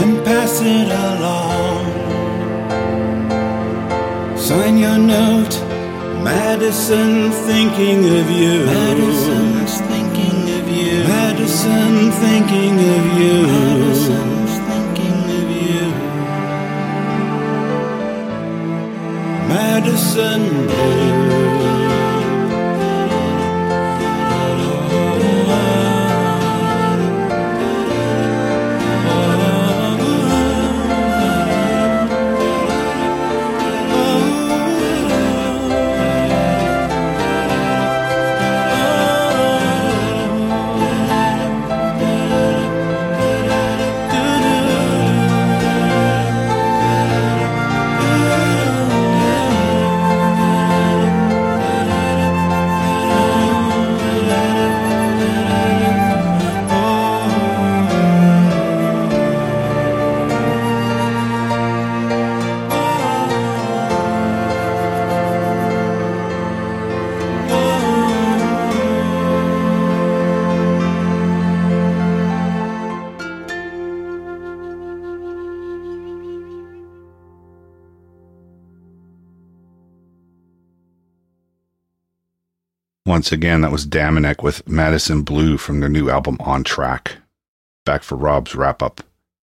and 0.00 0.24
pass 0.24 0.60
it 0.60 0.88
along. 1.10 1.86
Sign 4.36 4.78
your 4.78 4.98
note. 4.98 5.56
Madison 6.24 7.30
thinking 7.46 8.00
of 8.18 8.28
you. 8.30 8.62
Of 8.62 9.47
Madison 11.38 12.10
thinking 12.10 12.74
of 12.80 13.20
you. 13.20 13.46
Madison's 13.46 14.54
thinking 14.68 15.18
of 15.38 15.48
you. 15.66 15.86
Madison 19.48 20.66
Blue. 20.66 21.27
Once 83.18 83.32
again, 83.32 83.62
that 83.62 83.72
was 83.72 83.84
Damanek 83.84 84.44
with 84.44 84.68
Madison 84.68 85.22
Blue 85.22 85.56
from 85.56 85.80
their 85.80 85.88
new 85.88 86.08
album 86.08 86.36
On 86.38 86.62
Track. 86.62 87.16
Back 87.84 88.04
for 88.04 88.14
Rob's 88.14 88.54
wrap 88.54 88.80
up. 88.80 89.00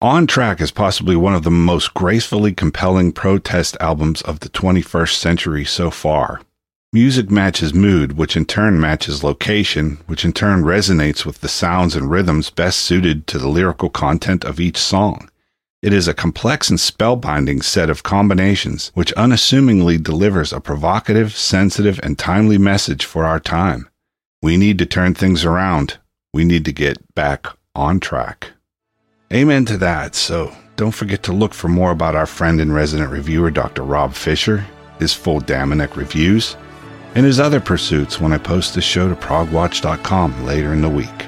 On 0.00 0.28
Track 0.28 0.60
is 0.60 0.70
possibly 0.70 1.16
one 1.16 1.34
of 1.34 1.42
the 1.42 1.50
most 1.50 1.92
gracefully 1.92 2.54
compelling 2.54 3.10
protest 3.10 3.76
albums 3.80 4.22
of 4.22 4.38
the 4.38 4.48
21st 4.48 5.14
century 5.14 5.64
so 5.64 5.90
far. 5.90 6.40
Music 6.92 7.32
matches 7.32 7.74
mood, 7.74 8.16
which 8.16 8.36
in 8.36 8.44
turn 8.44 8.80
matches 8.80 9.24
location, 9.24 9.98
which 10.06 10.24
in 10.24 10.32
turn 10.32 10.62
resonates 10.62 11.26
with 11.26 11.40
the 11.40 11.48
sounds 11.48 11.96
and 11.96 12.12
rhythms 12.12 12.50
best 12.50 12.78
suited 12.78 13.26
to 13.26 13.38
the 13.38 13.48
lyrical 13.48 13.90
content 13.90 14.44
of 14.44 14.60
each 14.60 14.78
song. 14.78 15.28
It 15.80 15.92
is 15.92 16.08
a 16.08 16.14
complex 16.14 16.70
and 16.70 16.78
spellbinding 16.78 17.62
set 17.62 17.88
of 17.88 18.02
combinations 18.02 18.90
which 18.94 19.12
unassumingly 19.12 19.96
delivers 19.96 20.52
a 20.52 20.60
provocative, 20.60 21.36
sensitive, 21.36 22.00
and 22.02 22.18
timely 22.18 22.58
message 22.58 23.04
for 23.04 23.24
our 23.24 23.38
time. 23.38 23.88
We 24.42 24.56
need 24.56 24.78
to 24.78 24.86
turn 24.86 25.14
things 25.14 25.44
around. 25.44 25.98
We 26.34 26.44
need 26.44 26.64
to 26.64 26.72
get 26.72 27.14
back 27.14 27.46
on 27.76 28.00
track. 28.00 28.50
Amen 29.32 29.64
to 29.66 29.76
that. 29.78 30.16
So 30.16 30.52
don't 30.74 30.94
forget 30.94 31.22
to 31.24 31.32
look 31.32 31.54
for 31.54 31.68
more 31.68 31.92
about 31.92 32.16
our 32.16 32.26
friend 32.26 32.60
and 32.60 32.74
resident 32.74 33.12
reviewer, 33.12 33.52
Dr. 33.52 33.84
Rob 33.84 34.14
Fisher, 34.14 34.66
his 34.98 35.14
full 35.14 35.40
Damanek 35.40 35.94
reviews, 35.94 36.56
and 37.14 37.24
his 37.24 37.38
other 37.38 37.60
pursuits 37.60 38.20
when 38.20 38.32
I 38.32 38.38
post 38.38 38.74
the 38.74 38.80
show 38.80 39.08
to 39.08 39.14
progwatch.com 39.14 40.44
later 40.44 40.72
in 40.72 40.82
the 40.82 40.88
week. 40.88 41.27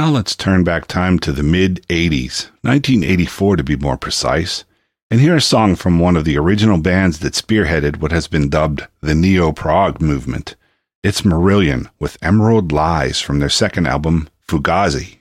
Now 0.00 0.08
let's 0.08 0.34
turn 0.34 0.64
back 0.64 0.86
time 0.86 1.18
to 1.18 1.30
the 1.30 1.42
mid 1.42 1.86
80s, 1.88 2.48
1984 2.62 3.56
to 3.56 3.62
be 3.62 3.76
more 3.76 3.98
precise, 3.98 4.64
and 5.10 5.20
hear 5.20 5.36
a 5.36 5.42
song 5.42 5.76
from 5.76 5.98
one 5.98 6.16
of 6.16 6.24
the 6.24 6.38
original 6.38 6.78
bands 6.78 7.18
that 7.18 7.34
spearheaded 7.34 8.00
what 8.00 8.10
has 8.10 8.26
been 8.26 8.48
dubbed 8.48 8.86
the 9.02 9.14
Neo 9.14 9.52
Prog 9.52 10.00
movement. 10.00 10.56
It's 11.02 11.20
Marillion 11.20 11.90
with 11.98 12.16
Emerald 12.22 12.72
Lies 12.72 13.20
from 13.20 13.40
their 13.40 13.50
second 13.50 13.88
album, 13.88 14.30
Fugazi. 14.48 15.18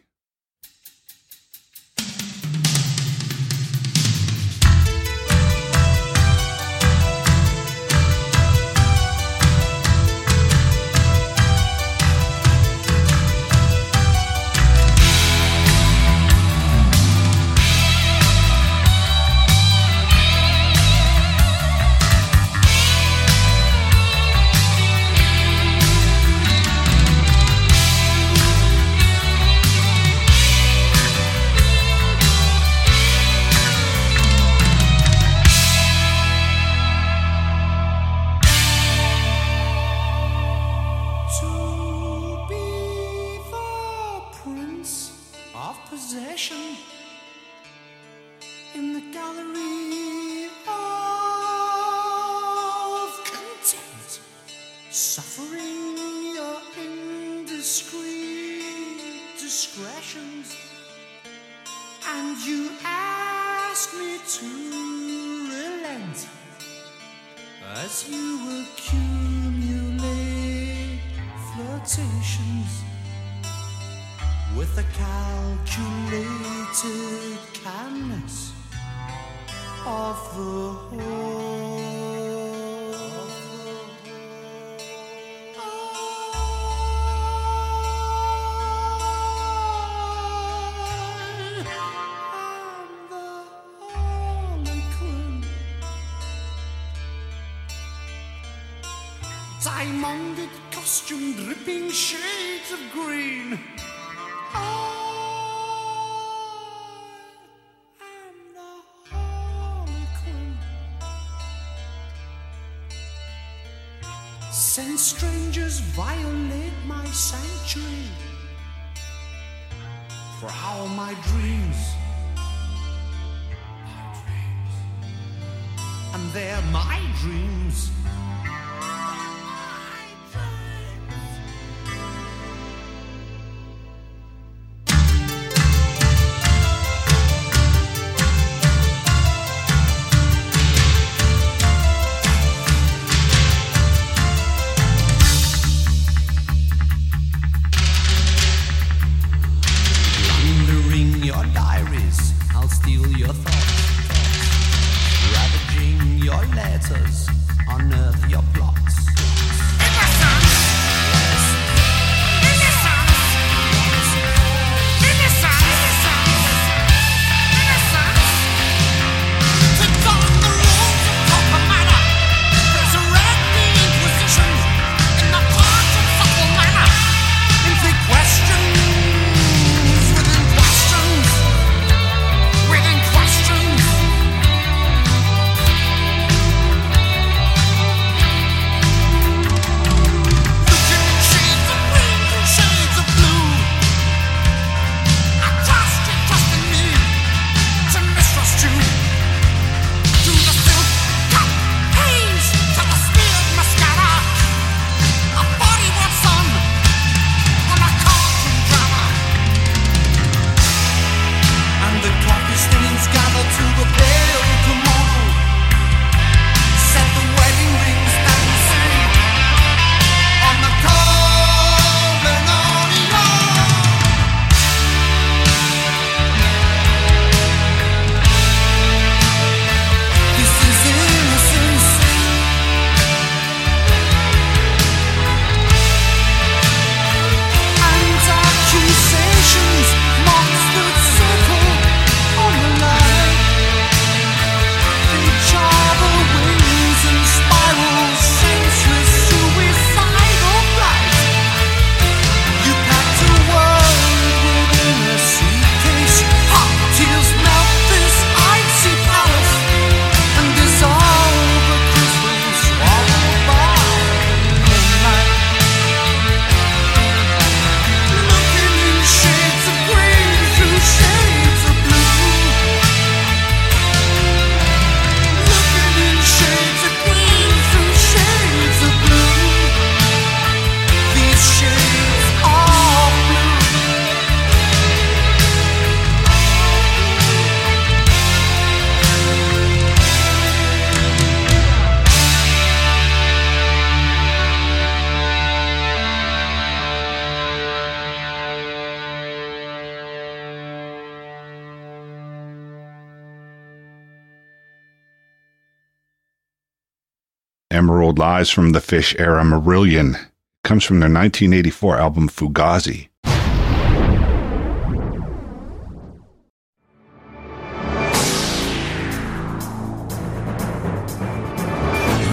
Emerald 307.79 308.19
Lies 308.19 308.49
from 308.49 308.73
the 308.73 308.81
Fish 308.81 309.15
era 309.17 309.41
Marillion. 309.41 310.15
It 310.15 310.63
comes 310.65 310.83
from 310.83 310.99
their 310.99 311.07
1984 311.09 311.97
album 311.97 312.27
Fugazi. 312.27 313.07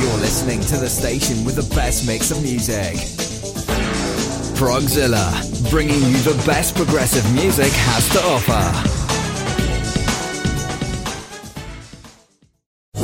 You're 0.00 0.18
listening 0.18 0.62
to 0.62 0.78
the 0.78 0.88
station 0.88 1.44
with 1.44 1.54
the 1.54 1.74
best 1.76 2.08
mix 2.08 2.32
of 2.32 2.42
music. 2.42 2.96
Progzilla, 4.58 5.70
bringing 5.70 6.02
you 6.10 6.18
the 6.24 6.42
best 6.44 6.74
progressive 6.74 7.24
music 7.34 7.70
has 7.70 8.08
to 8.08 8.18
offer. 8.18 8.95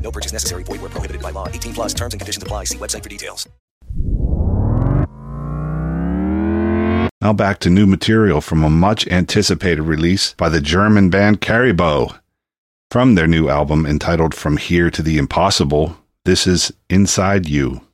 No 0.00 0.12
purchase 0.12 0.32
necessary. 0.32 0.62
Void 0.62 0.80
where 0.80 0.90
prohibited 0.90 1.22
by 1.22 1.32
law. 1.32 1.48
18 1.48 1.74
plus 1.74 1.92
terms 1.92 2.14
and 2.14 2.20
conditions 2.20 2.42
apply. 2.42 2.64
See 2.64 2.78
website 2.78 3.02
for 3.02 3.08
details. 3.08 3.48
Now 7.22 7.32
back 7.32 7.58
to 7.60 7.70
new 7.70 7.86
material 7.86 8.40
from 8.40 8.62
a 8.62 8.70
much 8.70 9.08
anticipated 9.08 9.82
release 9.82 10.34
by 10.34 10.48
the 10.48 10.60
German 10.60 11.10
band 11.10 11.40
Karibow. 11.40 12.20
From 12.90 13.14
their 13.14 13.26
new 13.26 13.48
album 13.48 13.84
entitled 13.84 14.34
From 14.34 14.58
Here 14.58 14.90
to 14.90 15.02
the 15.02 15.18
Impossible, 15.18 15.96
this 16.24 16.46
is 16.46 16.72
Inside 16.88 17.48
You. 17.48 17.85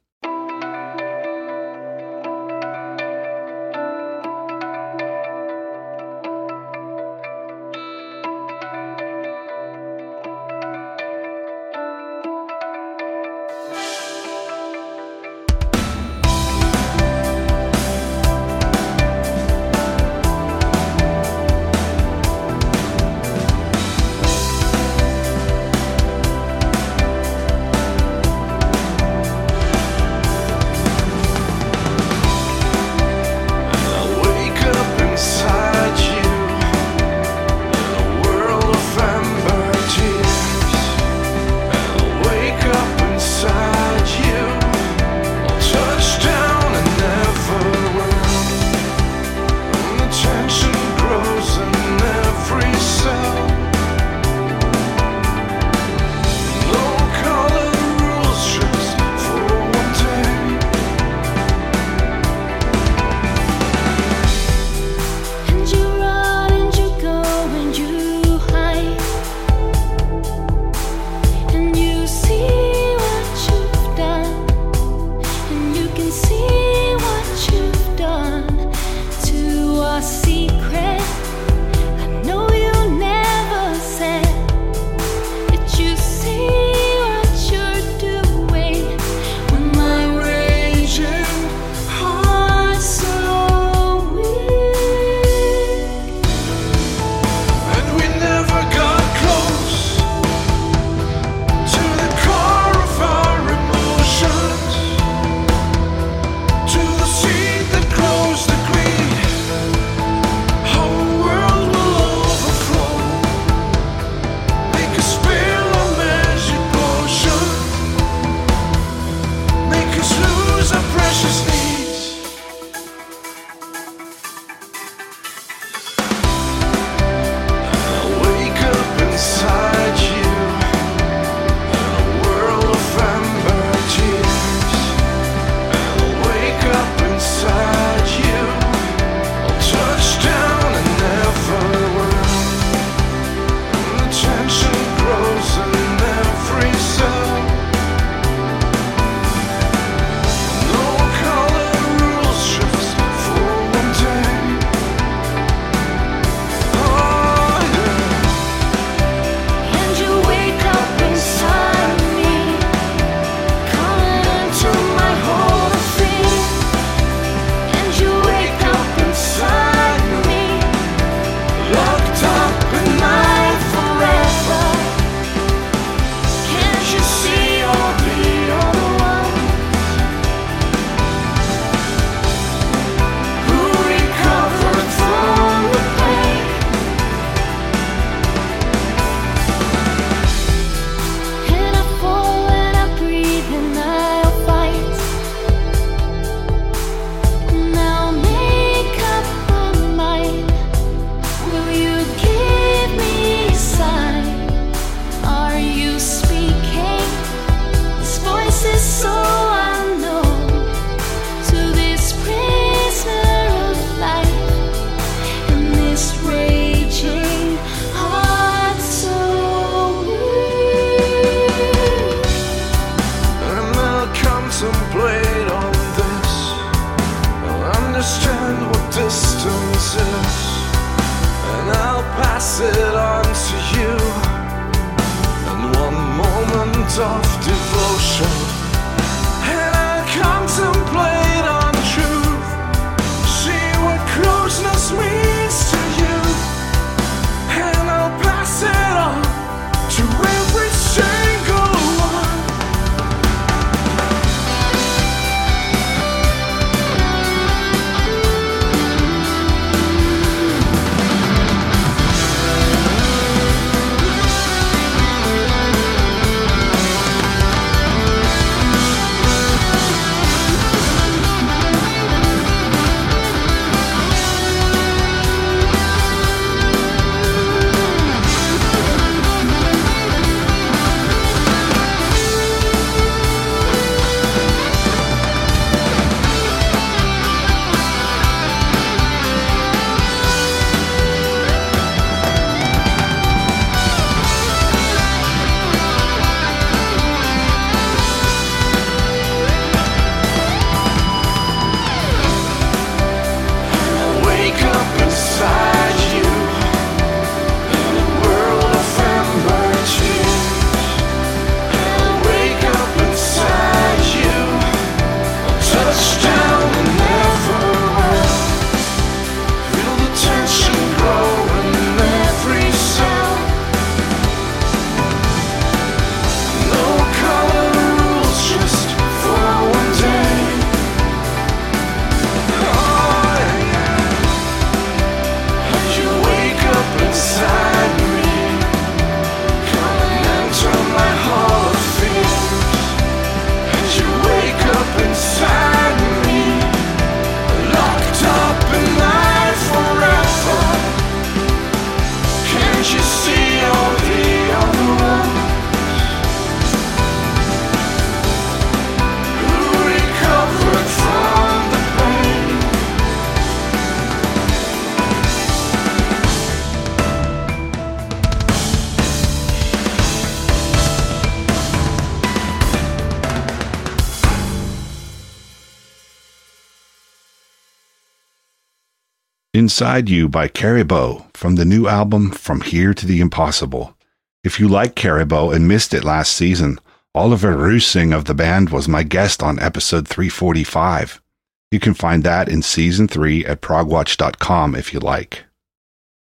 Inside 379.63 380.09
You 380.09 380.29
by 380.29 380.49
Karibow 380.49 381.33
from 381.37 381.55
the 381.55 381.65
new 381.65 381.87
album 381.87 382.33
From 382.33 382.63
Here 382.63 382.93
to 382.93 383.07
the 383.07 383.21
Impossible. 383.21 383.97
If 384.43 384.59
you 384.59 384.67
like 384.67 384.97
Karibow 384.97 385.55
and 385.55 385.69
missed 385.69 385.95
it 385.95 386.03
last 386.03 386.33
season, 386.33 386.81
Oliver 387.15 387.57
Rusing 387.57 388.13
of 388.13 388.25
the 388.25 388.35
band 388.35 388.71
was 388.71 388.89
my 388.89 389.05
guest 389.05 389.41
on 389.41 389.61
episode 389.61 390.09
345. 390.09 391.23
You 391.71 391.79
can 391.79 391.95
find 391.95 392.25
that 392.25 392.49
in 392.49 392.61
season 392.61 393.07
3 393.07 393.47
at 393.47 393.61
progwatch.com 393.61 394.75
if 394.75 394.93
you 394.93 394.99
like. 394.99 395.45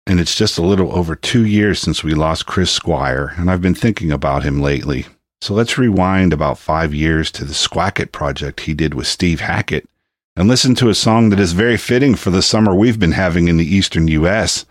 And 0.08 0.20
it's 0.20 0.34
just 0.34 0.58
a 0.58 0.64
little 0.64 0.92
over 0.98 1.16
two 1.16 1.46
years 1.46 1.80
since 1.80 2.04
we 2.04 2.16
lost 2.16 2.48
Chris 2.48 2.72
Squire, 2.72 3.36
and 3.38 3.52
I've 3.52 3.62
been 3.62 3.76
thinking 3.76 4.12
about 4.12 4.42
him 4.42 4.60
lately. 4.60 5.06
So 5.40 5.54
let's 5.54 5.78
rewind 5.78 6.34
about 6.34 6.58
five 6.58 6.96
years 6.96 7.32
to 7.34 7.46
the 7.46 7.54
Squackett 7.54 8.12
project 8.12 8.62
he 8.62 8.74
did 8.74 8.96
with 8.96 9.06
Steve 9.06 9.42
Hackett 9.42 9.88
and 10.36 10.48
listen 10.48 10.76
to 10.76 10.90
a 10.90 10.96
song 10.96 11.30
that 11.30 11.40
is 11.40 11.54
very 11.54 11.78
fitting 11.78 12.16
for 12.16 12.30
the 12.30 12.42
summer 12.42 12.74
we've 12.74 13.00
been 13.00 13.12
having 13.12 13.48
in 13.48 13.58
the 13.58 13.76
eastern 13.76 14.08
U.S. 14.08 14.66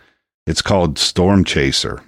It's 0.47 0.63
called 0.63 0.99
Storm 0.99 1.45
Chaser. 1.45 2.03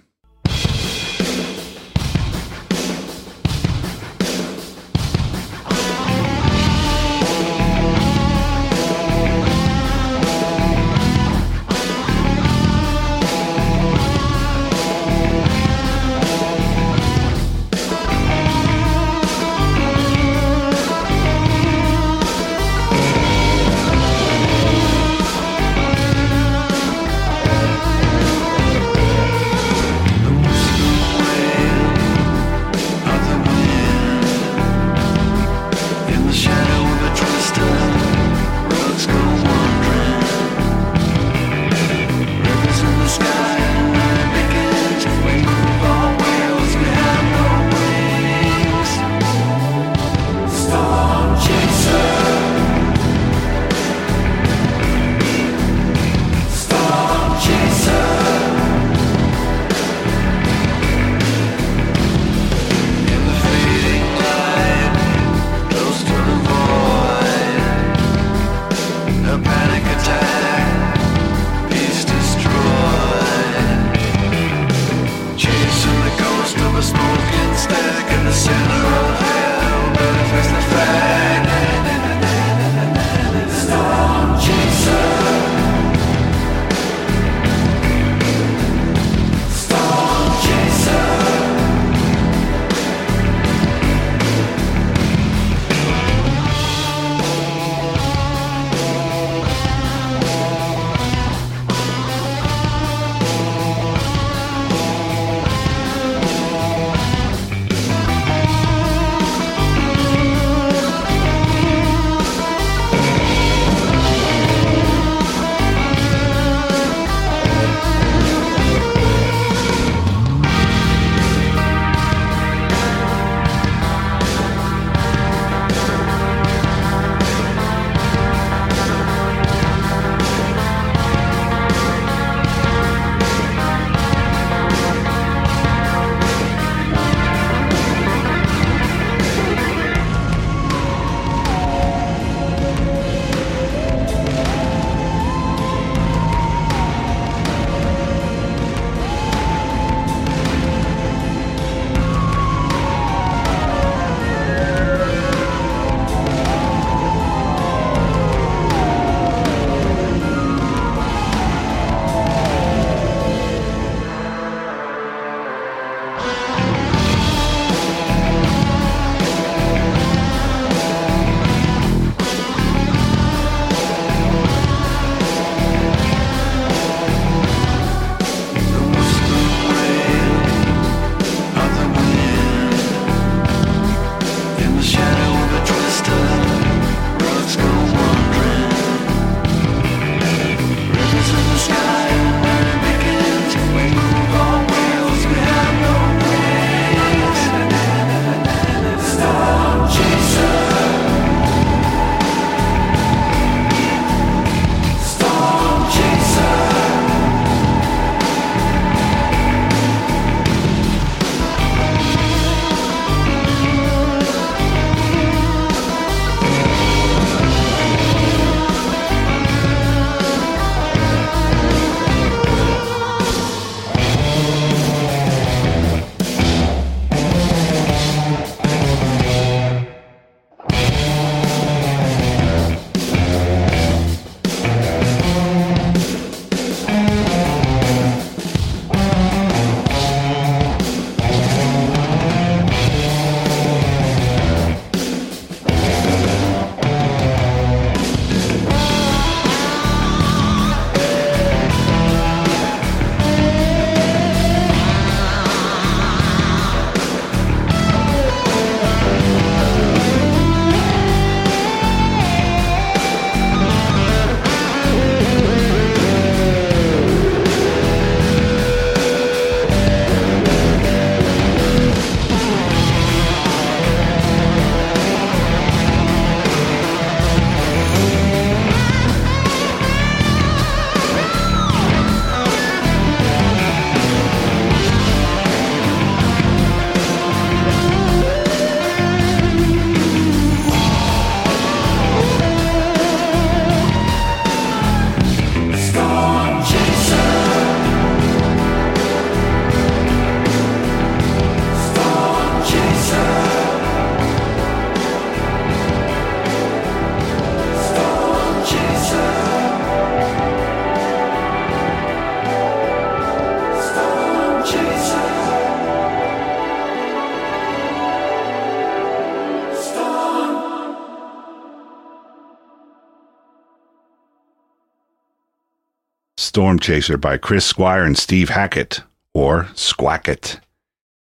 Storm 326.51 326.81
Chaser 326.81 327.17
by 327.17 327.37
Chris 327.37 327.65
Squire 327.65 328.03
and 328.03 328.19
Steve 328.19 328.49
Hackett, 328.49 329.03
or 329.33 329.69
Squackett, 329.77 330.59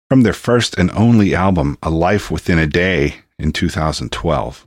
from 0.09 0.23
their 0.23 0.33
first 0.33 0.75
and 0.75 0.89
only 0.95 1.35
album, 1.35 1.77
A 1.83 1.91
Life 1.91 2.31
Within 2.31 2.57
a 2.57 2.65
Day, 2.65 3.17
in 3.37 3.51
2012. 3.51 4.65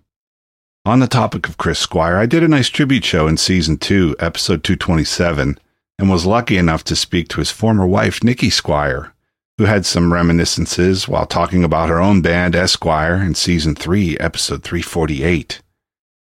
On 0.84 1.00
the 1.00 1.08
topic 1.08 1.48
of 1.48 1.58
Chris 1.58 1.80
Squire, 1.80 2.16
I 2.16 2.26
did 2.26 2.44
a 2.44 2.48
nice 2.48 2.68
tribute 2.68 3.04
show 3.04 3.26
in 3.26 3.38
season 3.38 3.76
2, 3.76 4.14
episode 4.20 4.62
227, 4.62 5.58
and 5.98 6.08
was 6.08 6.26
lucky 6.26 6.56
enough 6.56 6.84
to 6.84 6.94
speak 6.94 7.26
to 7.30 7.40
his 7.40 7.50
former 7.50 7.84
wife, 7.84 8.22
Nikki 8.22 8.48
Squire, 8.48 9.12
who 9.58 9.64
had 9.64 9.84
some 9.84 10.12
reminiscences 10.12 11.08
while 11.08 11.26
talking 11.26 11.64
about 11.64 11.88
her 11.88 12.00
own 12.00 12.22
band, 12.22 12.54
Esquire, 12.54 13.16
in 13.16 13.34
season 13.34 13.74
3, 13.74 14.16
episode 14.18 14.62
348. 14.62 15.60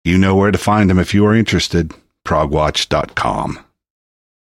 You 0.03 0.17
know 0.17 0.35
where 0.35 0.51
to 0.51 0.57
find 0.57 0.89
them 0.89 0.99
if 0.99 1.13
you 1.13 1.25
are 1.25 1.33
interested 1.33 1.93
progwatch.com. 2.25 3.59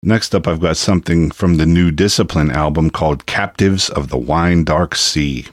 Next 0.06 0.34
up, 0.34 0.46
I've 0.46 0.60
got 0.60 0.76
something 0.76 1.30
from 1.30 1.56
the 1.56 1.64
new 1.64 1.90
Discipline 1.90 2.50
album 2.50 2.90
called 2.90 3.24
Captives 3.24 3.88
of 3.88 4.10
the 4.10 4.18
Wine 4.18 4.62
Dark 4.62 4.96
Sea. 4.96 5.46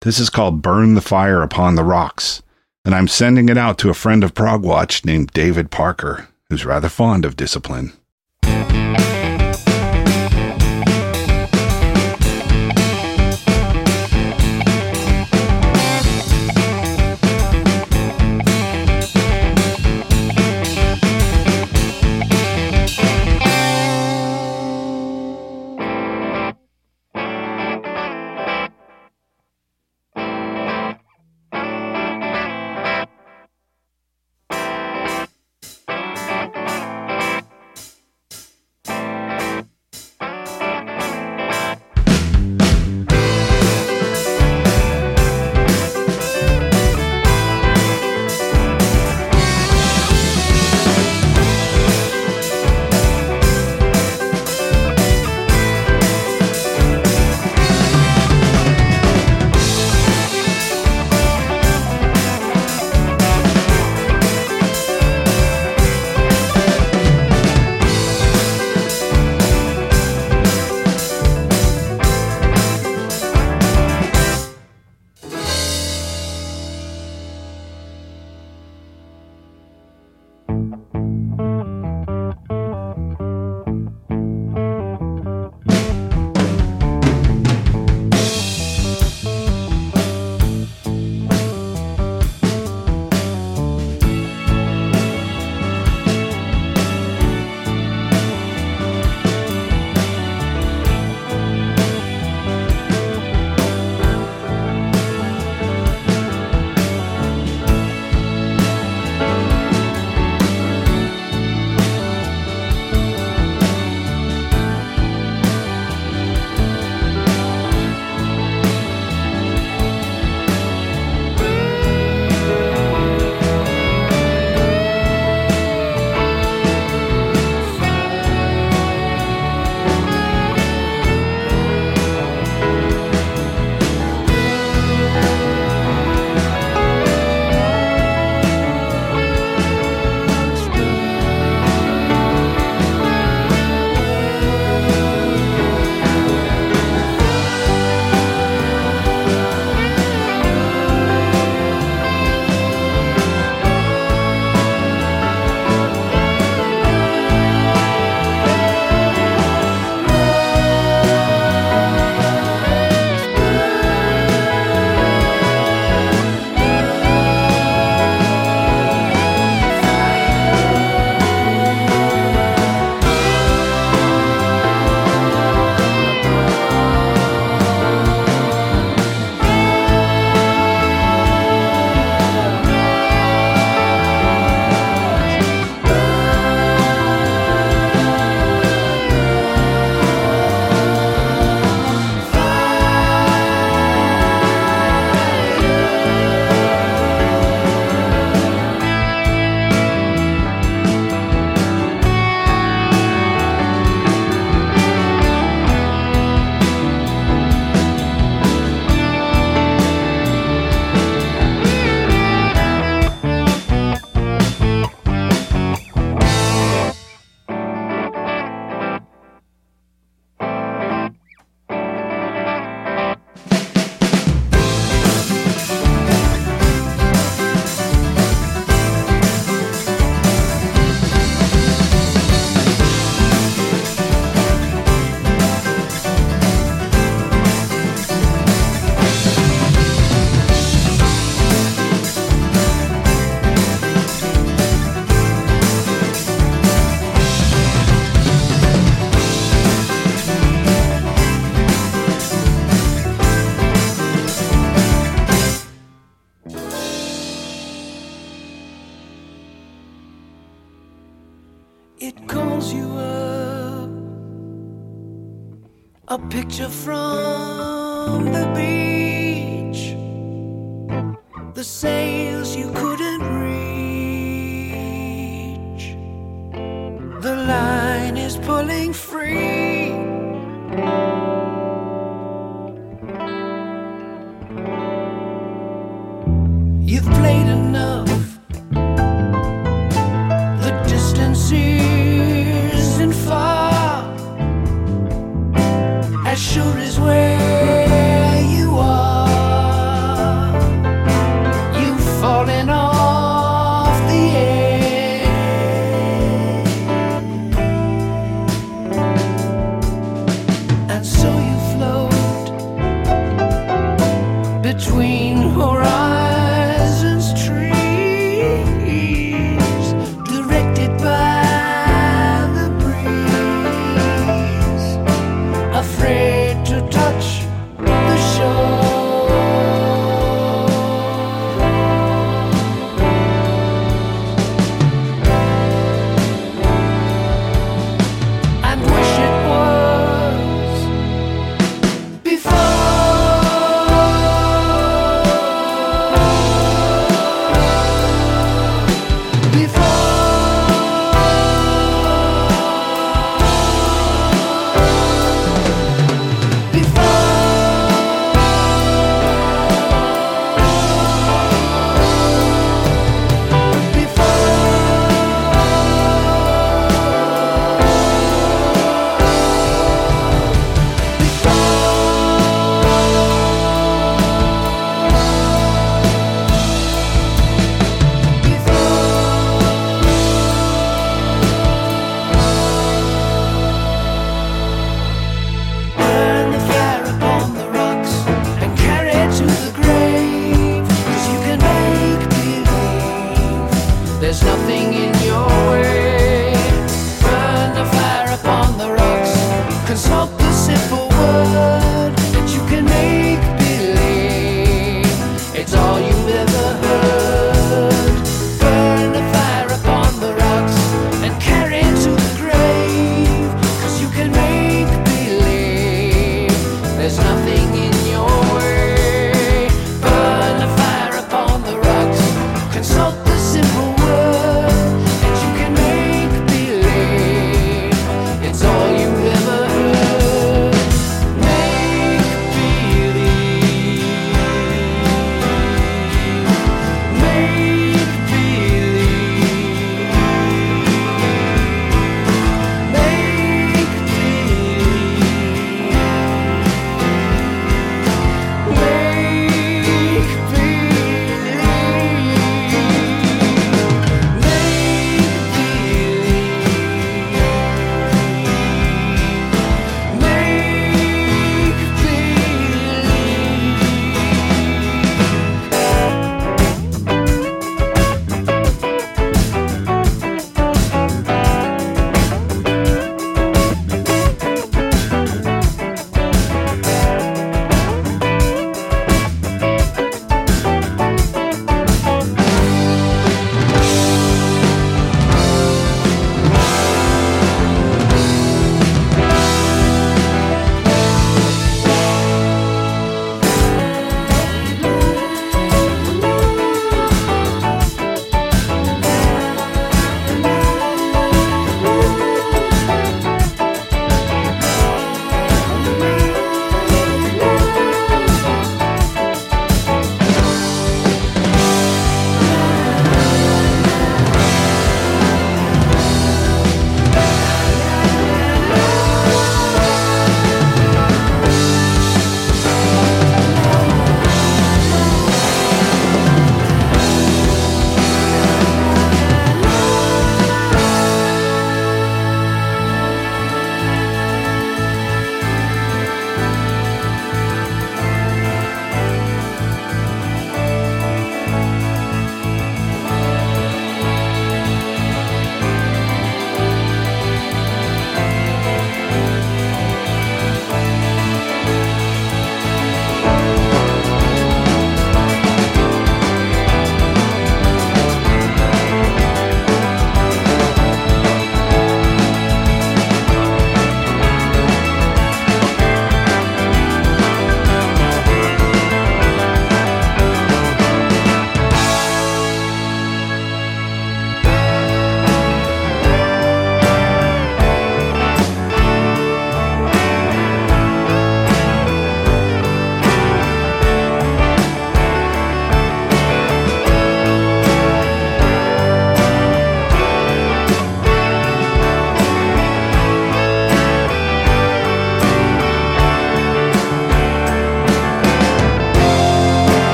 This 0.00 0.18
is 0.18 0.30
called 0.30 0.62
Burn 0.62 0.94
the 0.94 1.02
Fire 1.02 1.42
Upon 1.42 1.74
the 1.74 1.84
Rocks, 1.84 2.40
and 2.86 2.94
I'm 2.94 3.06
sending 3.06 3.50
it 3.50 3.58
out 3.58 3.76
to 3.80 3.90
a 3.90 3.94
friend 3.94 4.24
of 4.24 4.32
Prague 4.32 4.62
Progwatch 4.62 5.04
named 5.04 5.32
David 5.34 5.70
Parker, 5.70 6.26
who's 6.48 6.64
rather 6.64 6.88
fond 6.88 7.26
of 7.26 7.36
Discipline. 7.36 7.92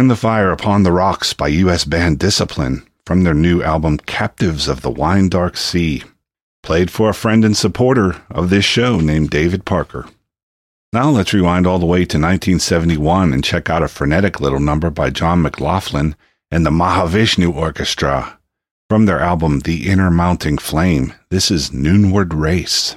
Burn 0.00 0.08
the 0.08 0.16
Fire 0.16 0.50
Upon 0.50 0.82
the 0.82 0.92
Rocks 0.92 1.34
by 1.34 1.48
U.S. 1.48 1.84
band 1.84 2.18
Discipline 2.18 2.88
from 3.04 3.22
their 3.22 3.34
new 3.34 3.62
album 3.62 3.98
Captives 3.98 4.66
of 4.66 4.80
the 4.80 4.88
Wine 4.88 5.28
Dark 5.28 5.58
Sea. 5.58 6.04
Played 6.62 6.90
for 6.90 7.10
a 7.10 7.14
friend 7.14 7.44
and 7.44 7.54
supporter 7.54 8.22
of 8.30 8.48
this 8.48 8.64
show 8.64 8.98
named 8.98 9.28
David 9.28 9.66
Parker. 9.66 10.08
Now 10.90 11.10
let's 11.10 11.34
rewind 11.34 11.66
all 11.66 11.78
the 11.78 11.84
way 11.84 12.06
to 12.06 12.16
1971 12.16 13.34
and 13.34 13.44
check 13.44 13.68
out 13.68 13.82
a 13.82 13.88
frenetic 13.88 14.40
little 14.40 14.58
number 14.58 14.88
by 14.88 15.10
John 15.10 15.42
McLaughlin 15.42 16.16
and 16.50 16.64
the 16.64 16.70
Mahavishnu 16.70 17.54
Orchestra. 17.54 18.38
From 18.88 19.04
their 19.04 19.20
album 19.20 19.60
The 19.60 19.86
Inner 19.90 20.10
Mounting 20.10 20.56
Flame, 20.56 21.12
this 21.28 21.50
is 21.50 21.72
Noonward 21.74 22.32
Race. 22.32 22.96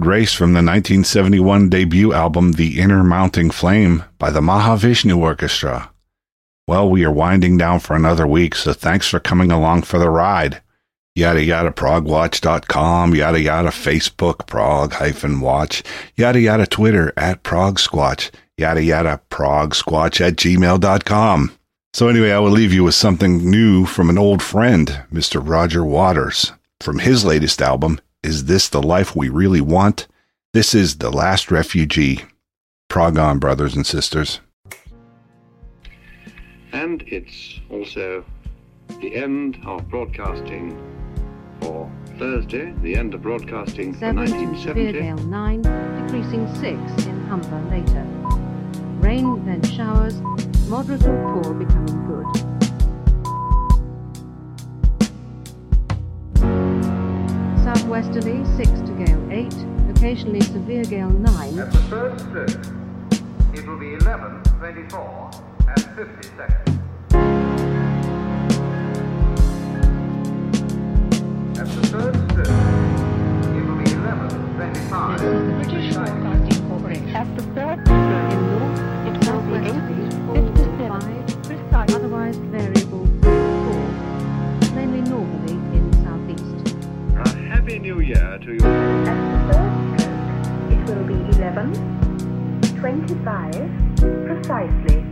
Race 0.00 0.32
from 0.32 0.54
the 0.54 0.64
1971 0.64 1.68
debut 1.68 2.12
album 2.14 2.52
The 2.52 2.80
Inner 2.80 3.04
Mounting 3.04 3.50
Flame 3.50 4.04
by 4.18 4.30
the 4.30 4.40
Mahavishnu 4.40 5.16
Orchestra. 5.18 5.90
Well, 6.66 6.88
we 6.88 7.04
are 7.04 7.12
winding 7.12 7.58
down 7.58 7.80
for 7.80 7.94
another 7.94 8.26
week, 8.26 8.54
so 8.54 8.72
thanks 8.72 9.06
for 9.06 9.20
coming 9.20 9.52
along 9.52 9.82
for 9.82 9.98
the 9.98 10.08
ride. 10.08 10.62
Yada 11.14 11.44
yada 11.44 11.70
progwatch.com, 11.70 13.14
yada 13.14 13.40
yada 13.40 13.68
Facebook 13.68 14.46
prog 14.46 14.94
hyphen 14.94 15.40
watch, 15.40 15.82
yada 16.16 16.40
yada 16.40 16.66
Twitter 16.66 17.12
at 17.18 17.42
progsquatch, 17.42 18.30
yada 18.56 18.82
yada 18.82 19.20
progsquatch 19.30 20.26
at 20.26 20.36
gmail.com. 20.36 21.52
So 21.92 22.08
anyway, 22.08 22.30
I 22.30 22.38
will 22.38 22.50
leave 22.50 22.72
you 22.72 22.84
with 22.84 22.94
something 22.94 23.50
new 23.50 23.84
from 23.84 24.08
an 24.08 24.16
old 24.16 24.42
friend, 24.42 25.02
Mr. 25.12 25.46
Roger 25.46 25.84
Waters. 25.84 26.52
From 26.80 26.98
his 26.98 27.24
latest 27.24 27.60
album, 27.60 28.00
Is 28.22 28.44
This 28.44 28.68
the 28.68 28.80
Life 28.80 29.16
We 29.16 29.28
Really 29.28 29.60
Want? 29.60 30.06
This 30.52 30.76
is 30.76 30.98
The 30.98 31.10
Last 31.10 31.50
Refugee. 31.50 32.22
Prog 32.88 33.18
on, 33.18 33.40
brothers 33.40 33.74
and 33.74 33.84
sisters. 33.84 34.40
And 36.72 37.02
it's 37.08 37.58
also 37.68 38.24
the 39.00 39.16
end 39.16 39.58
of 39.66 39.88
broadcasting 39.88 40.70
for 41.60 41.90
Thursday, 42.16 42.72
the 42.82 42.94
end 42.94 43.14
of 43.14 43.22
broadcasting 43.22 43.92
for 43.92 43.98
7 43.98 44.14
to 44.14 44.32
1970. 44.32 44.62
severe 44.62 45.02
gale 45.02 45.16
9, 45.16 45.62
decreasing 46.06 46.46
6 46.54 47.06
in 47.06 47.26
Humber 47.26 47.60
later. 47.76 48.04
Rain, 49.00 49.44
then 49.44 49.64
showers, 49.64 50.20
moderate 50.68 51.04
or 51.04 51.42
poor 51.42 51.54
becoming 51.54 52.06
good. 52.06 52.51
Southwesterly 57.62 58.44
6 58.56 58.70
to 58.80 58.92
gale 59.04 59.28
8, 59.30 59.54
occasionally 59.96 60.40
severe 60.40 60.84
gale 60.84 61.10
9. 61.10 61.58
At 61.60 61.72
the 61.72 61.78
third 61.82 62.18
stroke, 62.20 62.50
it 63.54 63.64
will 63.64 63.78
be 63.78 63.94
11, 63.94 64.42
24, 64.58 65.30
and 65.68 65.82
50 65.94 66.28
seconds. 66.36 66.78
At 71.56 71.66
the 71.68 71.82
third 71.86 72.16
stroke, 72.32 72.48
it 73.54 73.64
will 73.64 73.76
be 73.76 73.92
11, 73.92 74.56
25. 74.56 75.20
This 75.20 75.28
is 75.28 75.46
the 75.46 75.52
British 75.52 75.94
Broadcasting 75.94 76.68
Corporation. 76.68 77.14
At 77.14 77.36
the 77.36 77.42
third 77.54 77.84
happy 87.72 87.88
new 87.88 88.00
year 88.00 88.38
to 88.38 88.52
you. 88.52 88.58
It 90.70 90.80
will 90.88 91.04
be 91.04 91.14
11, 91.36 91.72
25, 92.78 93.52
precisely. 94.26 95.04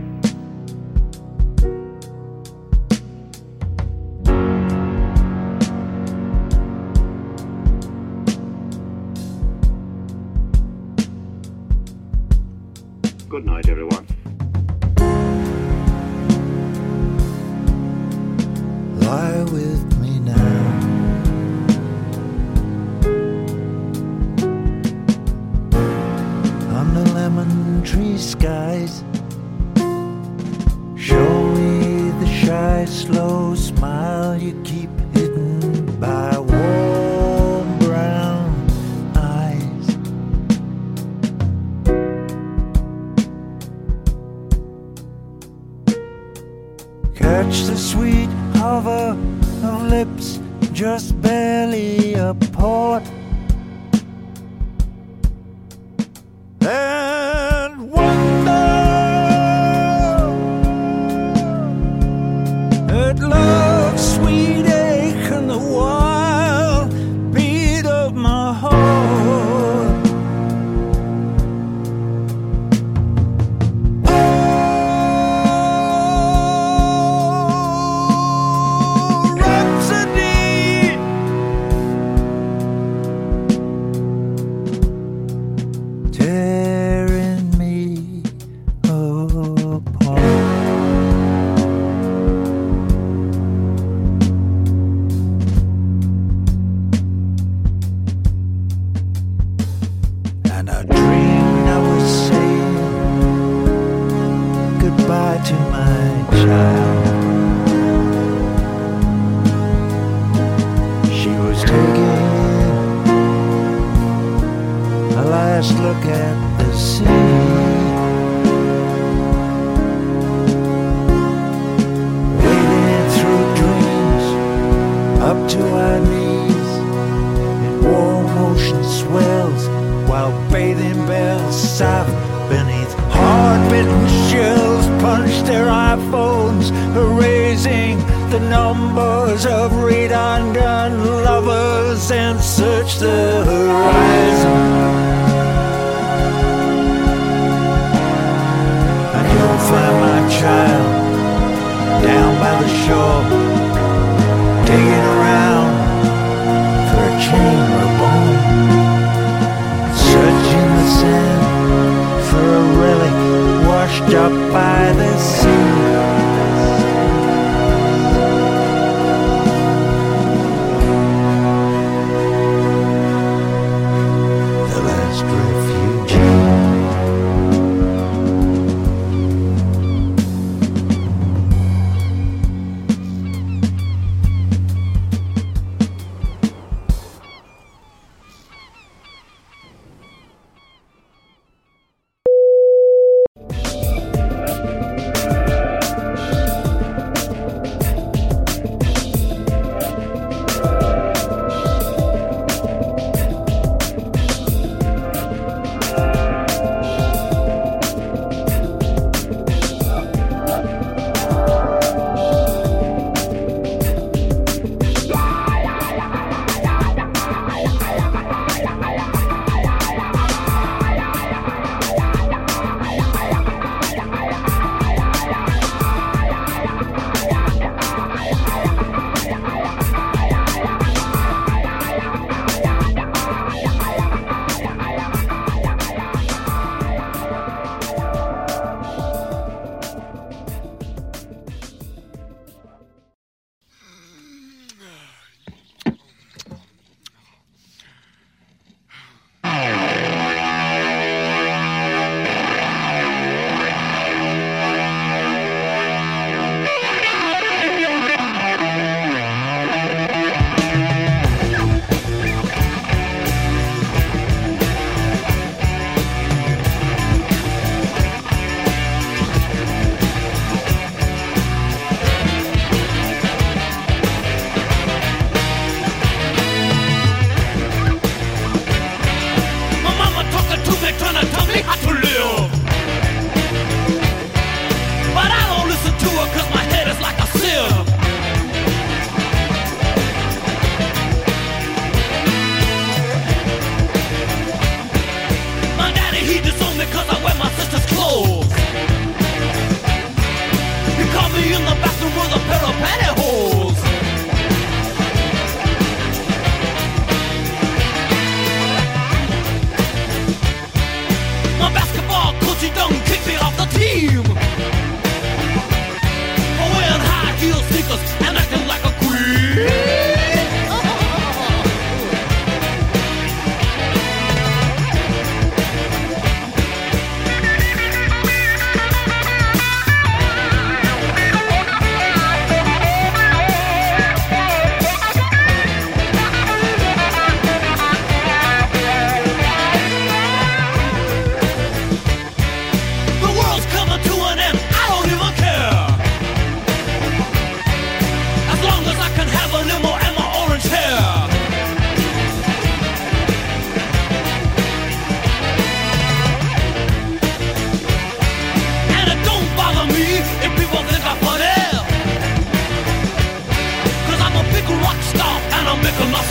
Good 13.29 13.45
night, 13.45 13.69
everyone. 13.69 14.10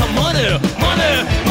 Some 0.00 0.14
money, 0.14 0.48
money, 0.80 1.12
money, 1.44 1.49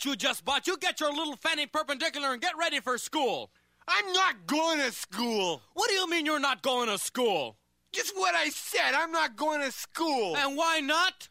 what 0.00 0.10
you 0.10 0.16
just 0.16 0.44
bought. 0.44 0.66
You 0.66 0.76
get 0.78 1.00
your 1.00 1.12
little 1.12 1.36
fanny 1.36 1.66
perpendicular 1.66 2.32
and 2.32 2.40
get 2.40 2.56
ready 2.58 2.80
for 2.80 2.96
school. 2.96 3.50
I'm 3.86 4.12
not 4.12 4.46
going 4.46 4.78
to 4.78 4.92
school. 4.92 5.60
What 5.74 5.88
do 5.88 5.94
you 5.94 6.08
mean 6.08 6.24
you're 6.24 6.40
not 6.40 6.62
going 6.62 6.88
to 6.88 6.96
school? 6.96 7.56
Just 7.92 8.16
what 8.16 8.34
I 8.34 8.48
said. 8.48 8.94
I'm 8.94 9.12
not 9.12 9.36
going 9.36 9.60
to 9.60 9.70
school. 9.72 10.36
And 10.36 10.56
why 10.56 10.80
not? 10.80 11.28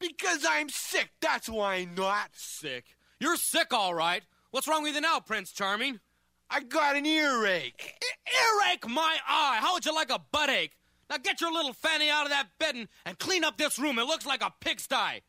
Because 0.00 0.44
I'm 0.48 0.68
sick. 0.70 1.10
That's 1.20 1.48
why 1.48 1.76
I'm 1.76 1.94
not. 1.94 2.30
Sick. 2.32 2.96
You're 3.20 3.36
sick, 3.36 3.72
all 3.72 3.94
right. 3.94 4.22
What's 4.50 4.66
wrong 4.66 4.82
with 4.82 4.94
you 4.94 5.02
now, 5.02 5.20
Prince 5.20 5.52
Charming? 5.52 6.00
I 6.48 6.60
got 6.60 6.96
an 6.96 7.06
earache. 7.06 7.94
Earache 8.26 8.88
my 8.88 9.18
eye. 9.28 9.58
How 9.60 9.74
would 9.74 9.84
you 9.84 9.94
like 9.94 10.10
a 10.10 10.20
buttache? 10.32 10.70
Now 11.08 11.18
get 11.18 11.40
your 11.40 11.52
little 11.52 11.74
fanny 11.74 12.08
out 12.08 12.24
of 12.24 12.30
that 12.30 12.48
bed 12.58 12.74
and, 12.74 12.88
and 13.04 13.18
clean 13.18 13.44
up 13.44 13.56
this 13.56 13.78
room. 13.78 13.98
It 13.98 14.04
looks 14.04 14.26
like 14.26 14.42
a 14.42 14.52
pigsty. 14.60 15.22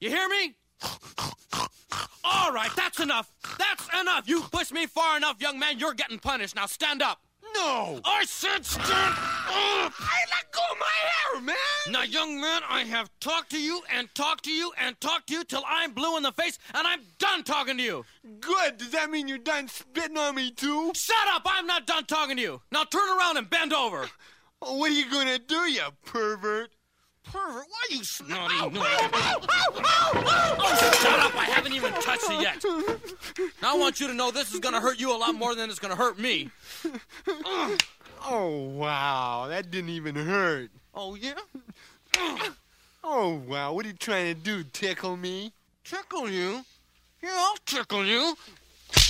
You 0.00 0.10
hear 0.10 0.28
me? 0.28 0.54
All 2.24 2.52
right, 2.52 2.70
that's 2.76 3.00
enough. 3.00 3.32
That's 3.58 3.88
enough. 4.00 4.28
You 4.28 4.42
pushed 4.42 4.72
me 4.72 4.86
far 4.86 5.16
enough, 5.16 5.40
young 5.40 5.58
man. 5.58 5.78
You're 5.78 5.94
getting 5.94 6.18
punished. 6.18 6.56
Now 6.56 6.66
stand 6.66 7.02
up. 7.02 7.20
No. 7.54 8.00
I 8.04 8.24
said 8.26 8.64
stand 8.64 8.86
up. 8.90 9.92
I 9.98 10.18
let 10.30 10.52
go 10.52 10.60
of 10.70 10.78
my 10.78 10.86
hair, 10.86 11.40
man. 11.40 11.56
Now, 11.90 12.02
young 12.02 12.40
man, 12.40 12.62
I 12.68 12.82
have 12.84 13.10
talked 13.20 13.50
to 13.50 13.60
you 13.60 13.82
and 13.90 14.08
talked 14.14 14.44
to 14.44 14.52
you 14.52 14.72
and 14.78 15.00
talked 15.00 15.28
to 15.28 15.34
you 15.34 15.44
till 15.44 15.62
I'm 15.66 15.92
blue 15.92 16.16
in 16.16 16.22
the 16.22 16.32
face 16.32 16.58
and 16.74 16.86
I'm 16.86 17.00
done 17.18 17.44
talking 17.44 17.78
to 17.78 17.82
you. 17.82 18.04
Good. 18.40 18.76
Does 18.76 18.90
that 18.90 19.10
mean 19.10 19.28
you're 19.28 19.38
done 19.38 19.68
spitting 19.68 20.18
on 20.18 20.34
me, 20.34 20.50
too? 20.50 20.92
Shut 20.94 21.16
up. 21.32 21.42
I'm 21.46 21.66
not 21.66 21.86
done 21.86 22.04
talking 22.04 22.36
to 22.36 22.42
you. 22.42 22.60
Now 22.70 22.84
turn 22.84 23.08
around 23.18 23.38
and 23.38 23.48
bend 23.48 23.72
over. 23.72 24.08
What 24.60 24.90
are 24.90 24.94
you 24.94 25.10
going 25.10 25.28
to 25.28 25.38
do, 25.38 25.70
you 25.70 25.84
pervert? 26.04 26.70
Pervert, 27.32 27.66
why 27.68 27.86
you 27.90 28.04
snotty? 28.04 28.54
oh, 28.58 28.70
shut 31.02 31.20
up. 31.20 31.36
I 31.36 31.44
haven't 31.44 31.74
even 31.74 31.92
touched 31.94 32.30
it 32.30 32.40
yet. 32.40 32.64
Now 33.62 33.74
I 33.74 33.78
want 33.78 34.00
you 34.00 34.06
to 34.08 34.14
know 34.14 34.30
this 34.30 34.52
is 34.54 34.60
going 34.60 34.74
to 34.74 34.80
hurt 34.80 34.98
you 34.98 35.14
a 35.14 35.18
lot 35.18 35.34
more 35.34 35.54
than 35.54 35.68
it's 35.68 35.78
going 35.78 35.94
to 35.94 35.96
hurt 35.96 36.18
me. 36.18 36.50
Oh, 38.24 38.68
wow. 38.74 39.46
That 39.48 39.70
didn't 39.70 39.90
even 39.90 40.14
hurt. 40.14 40.70
Oh, 40.94 41.14
yeah? 41.14 41.34
Oh, 43.04 43.42
wow. 43.46 43.72
What 43.72 43.84
are 43.84 43.88
you 43.88 43.94
trying 43.94 44.34
to 44.34 44.40
do? 44.40 44.64
Tickle 44.64 45.16
me? 45.16 45.52
Tickle 45.84 46.28
you? 46.28 46.64
Yeah, 47.22 47.30
I'll 47.32 47.56
tickle 47.64 48.04
you. 48.04 48.36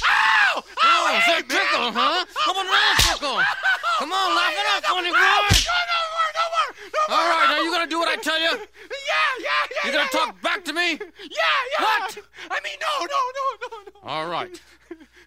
Ow! 0.04 0.62
Oh, 0.82 1.18
is 1.18 1.26
that 1.26 1.44
tickle, 1.48 1.92
huh? 1.92 2.24
Come 2.44 2.56
on, 2.56 2.66
now, 2.66 2.94
tickle. 2.98 3.40
Come 3.98 4.12
on, 4.12 4.36
laugh 4.36 4.54
it 4.54 4.66
up, 4.76 4.84
funny 4.84 5.10
boy. 5.10 5.16
No, 5.16 5.78
no 5.88 6.00
more, 6.14 6.30
no 6.34 6.44
more, 6.54 6.68
no 6.94 7.02
more. 7.08 7.18
All 7.18 7.28
right, 7.28 7.46
now 7.50 7.62
you 7.62 7.70
gonna 7.70 7.86
do 7.86 7.98
what 7.98 8.08
I 8.08 8.16
tell 8.16 8.38
you? 8.40 8.50
Yeah, 8.50 9.30
yeah, 9.40 9.48
yeah. 9.70 9.86
You 9.86 9.92
gonna 9.92 10.10
yeah, 10.12 10.18
talk 10.18 10.42
back 10.42 10.64
to 10.64 10.72
me? 10.72 10.92
Yeah, 10.92 11.58
yeah. 11.78 11.84
What? 11.84 12.18
I 12.50 12.60
mean, 12.62 12.78
no, 12.80 13.06
no, 13.06 13.20
no, 13.36 13.44
no, 13.62 13.90
no. 13.94 14.08
All 14.08 14.28
right. 14.28 14.60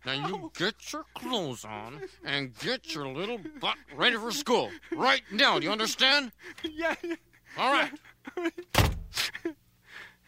Now 0.05 0.27
you 0.27 0.51
get 0.57 0.91
your 0.91 1.05
clothes 1.13 1.63
on 1.63 2.01
and 2.25 2.57
get 2.59 2.93
your 2.93 3.07
little 3.07 3.39
butt 3.59 3.77
ready 3.95 4.17
for 4.17 4.31
school. 4.31 4.71
Right 4.91 5.21
now, 5.31 5.59
do 5.59 5.65
you 5.65 5.71
understand? 5.71 6.31
Yeah, 6.63 6.95
yeah. 7.03 7.15
All 7.57 7.71
right. 7.71 7.91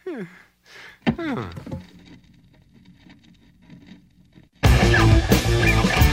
yeah. 0.06 0.24
Hmm. 1.16 1.44
Música 4.96 6.03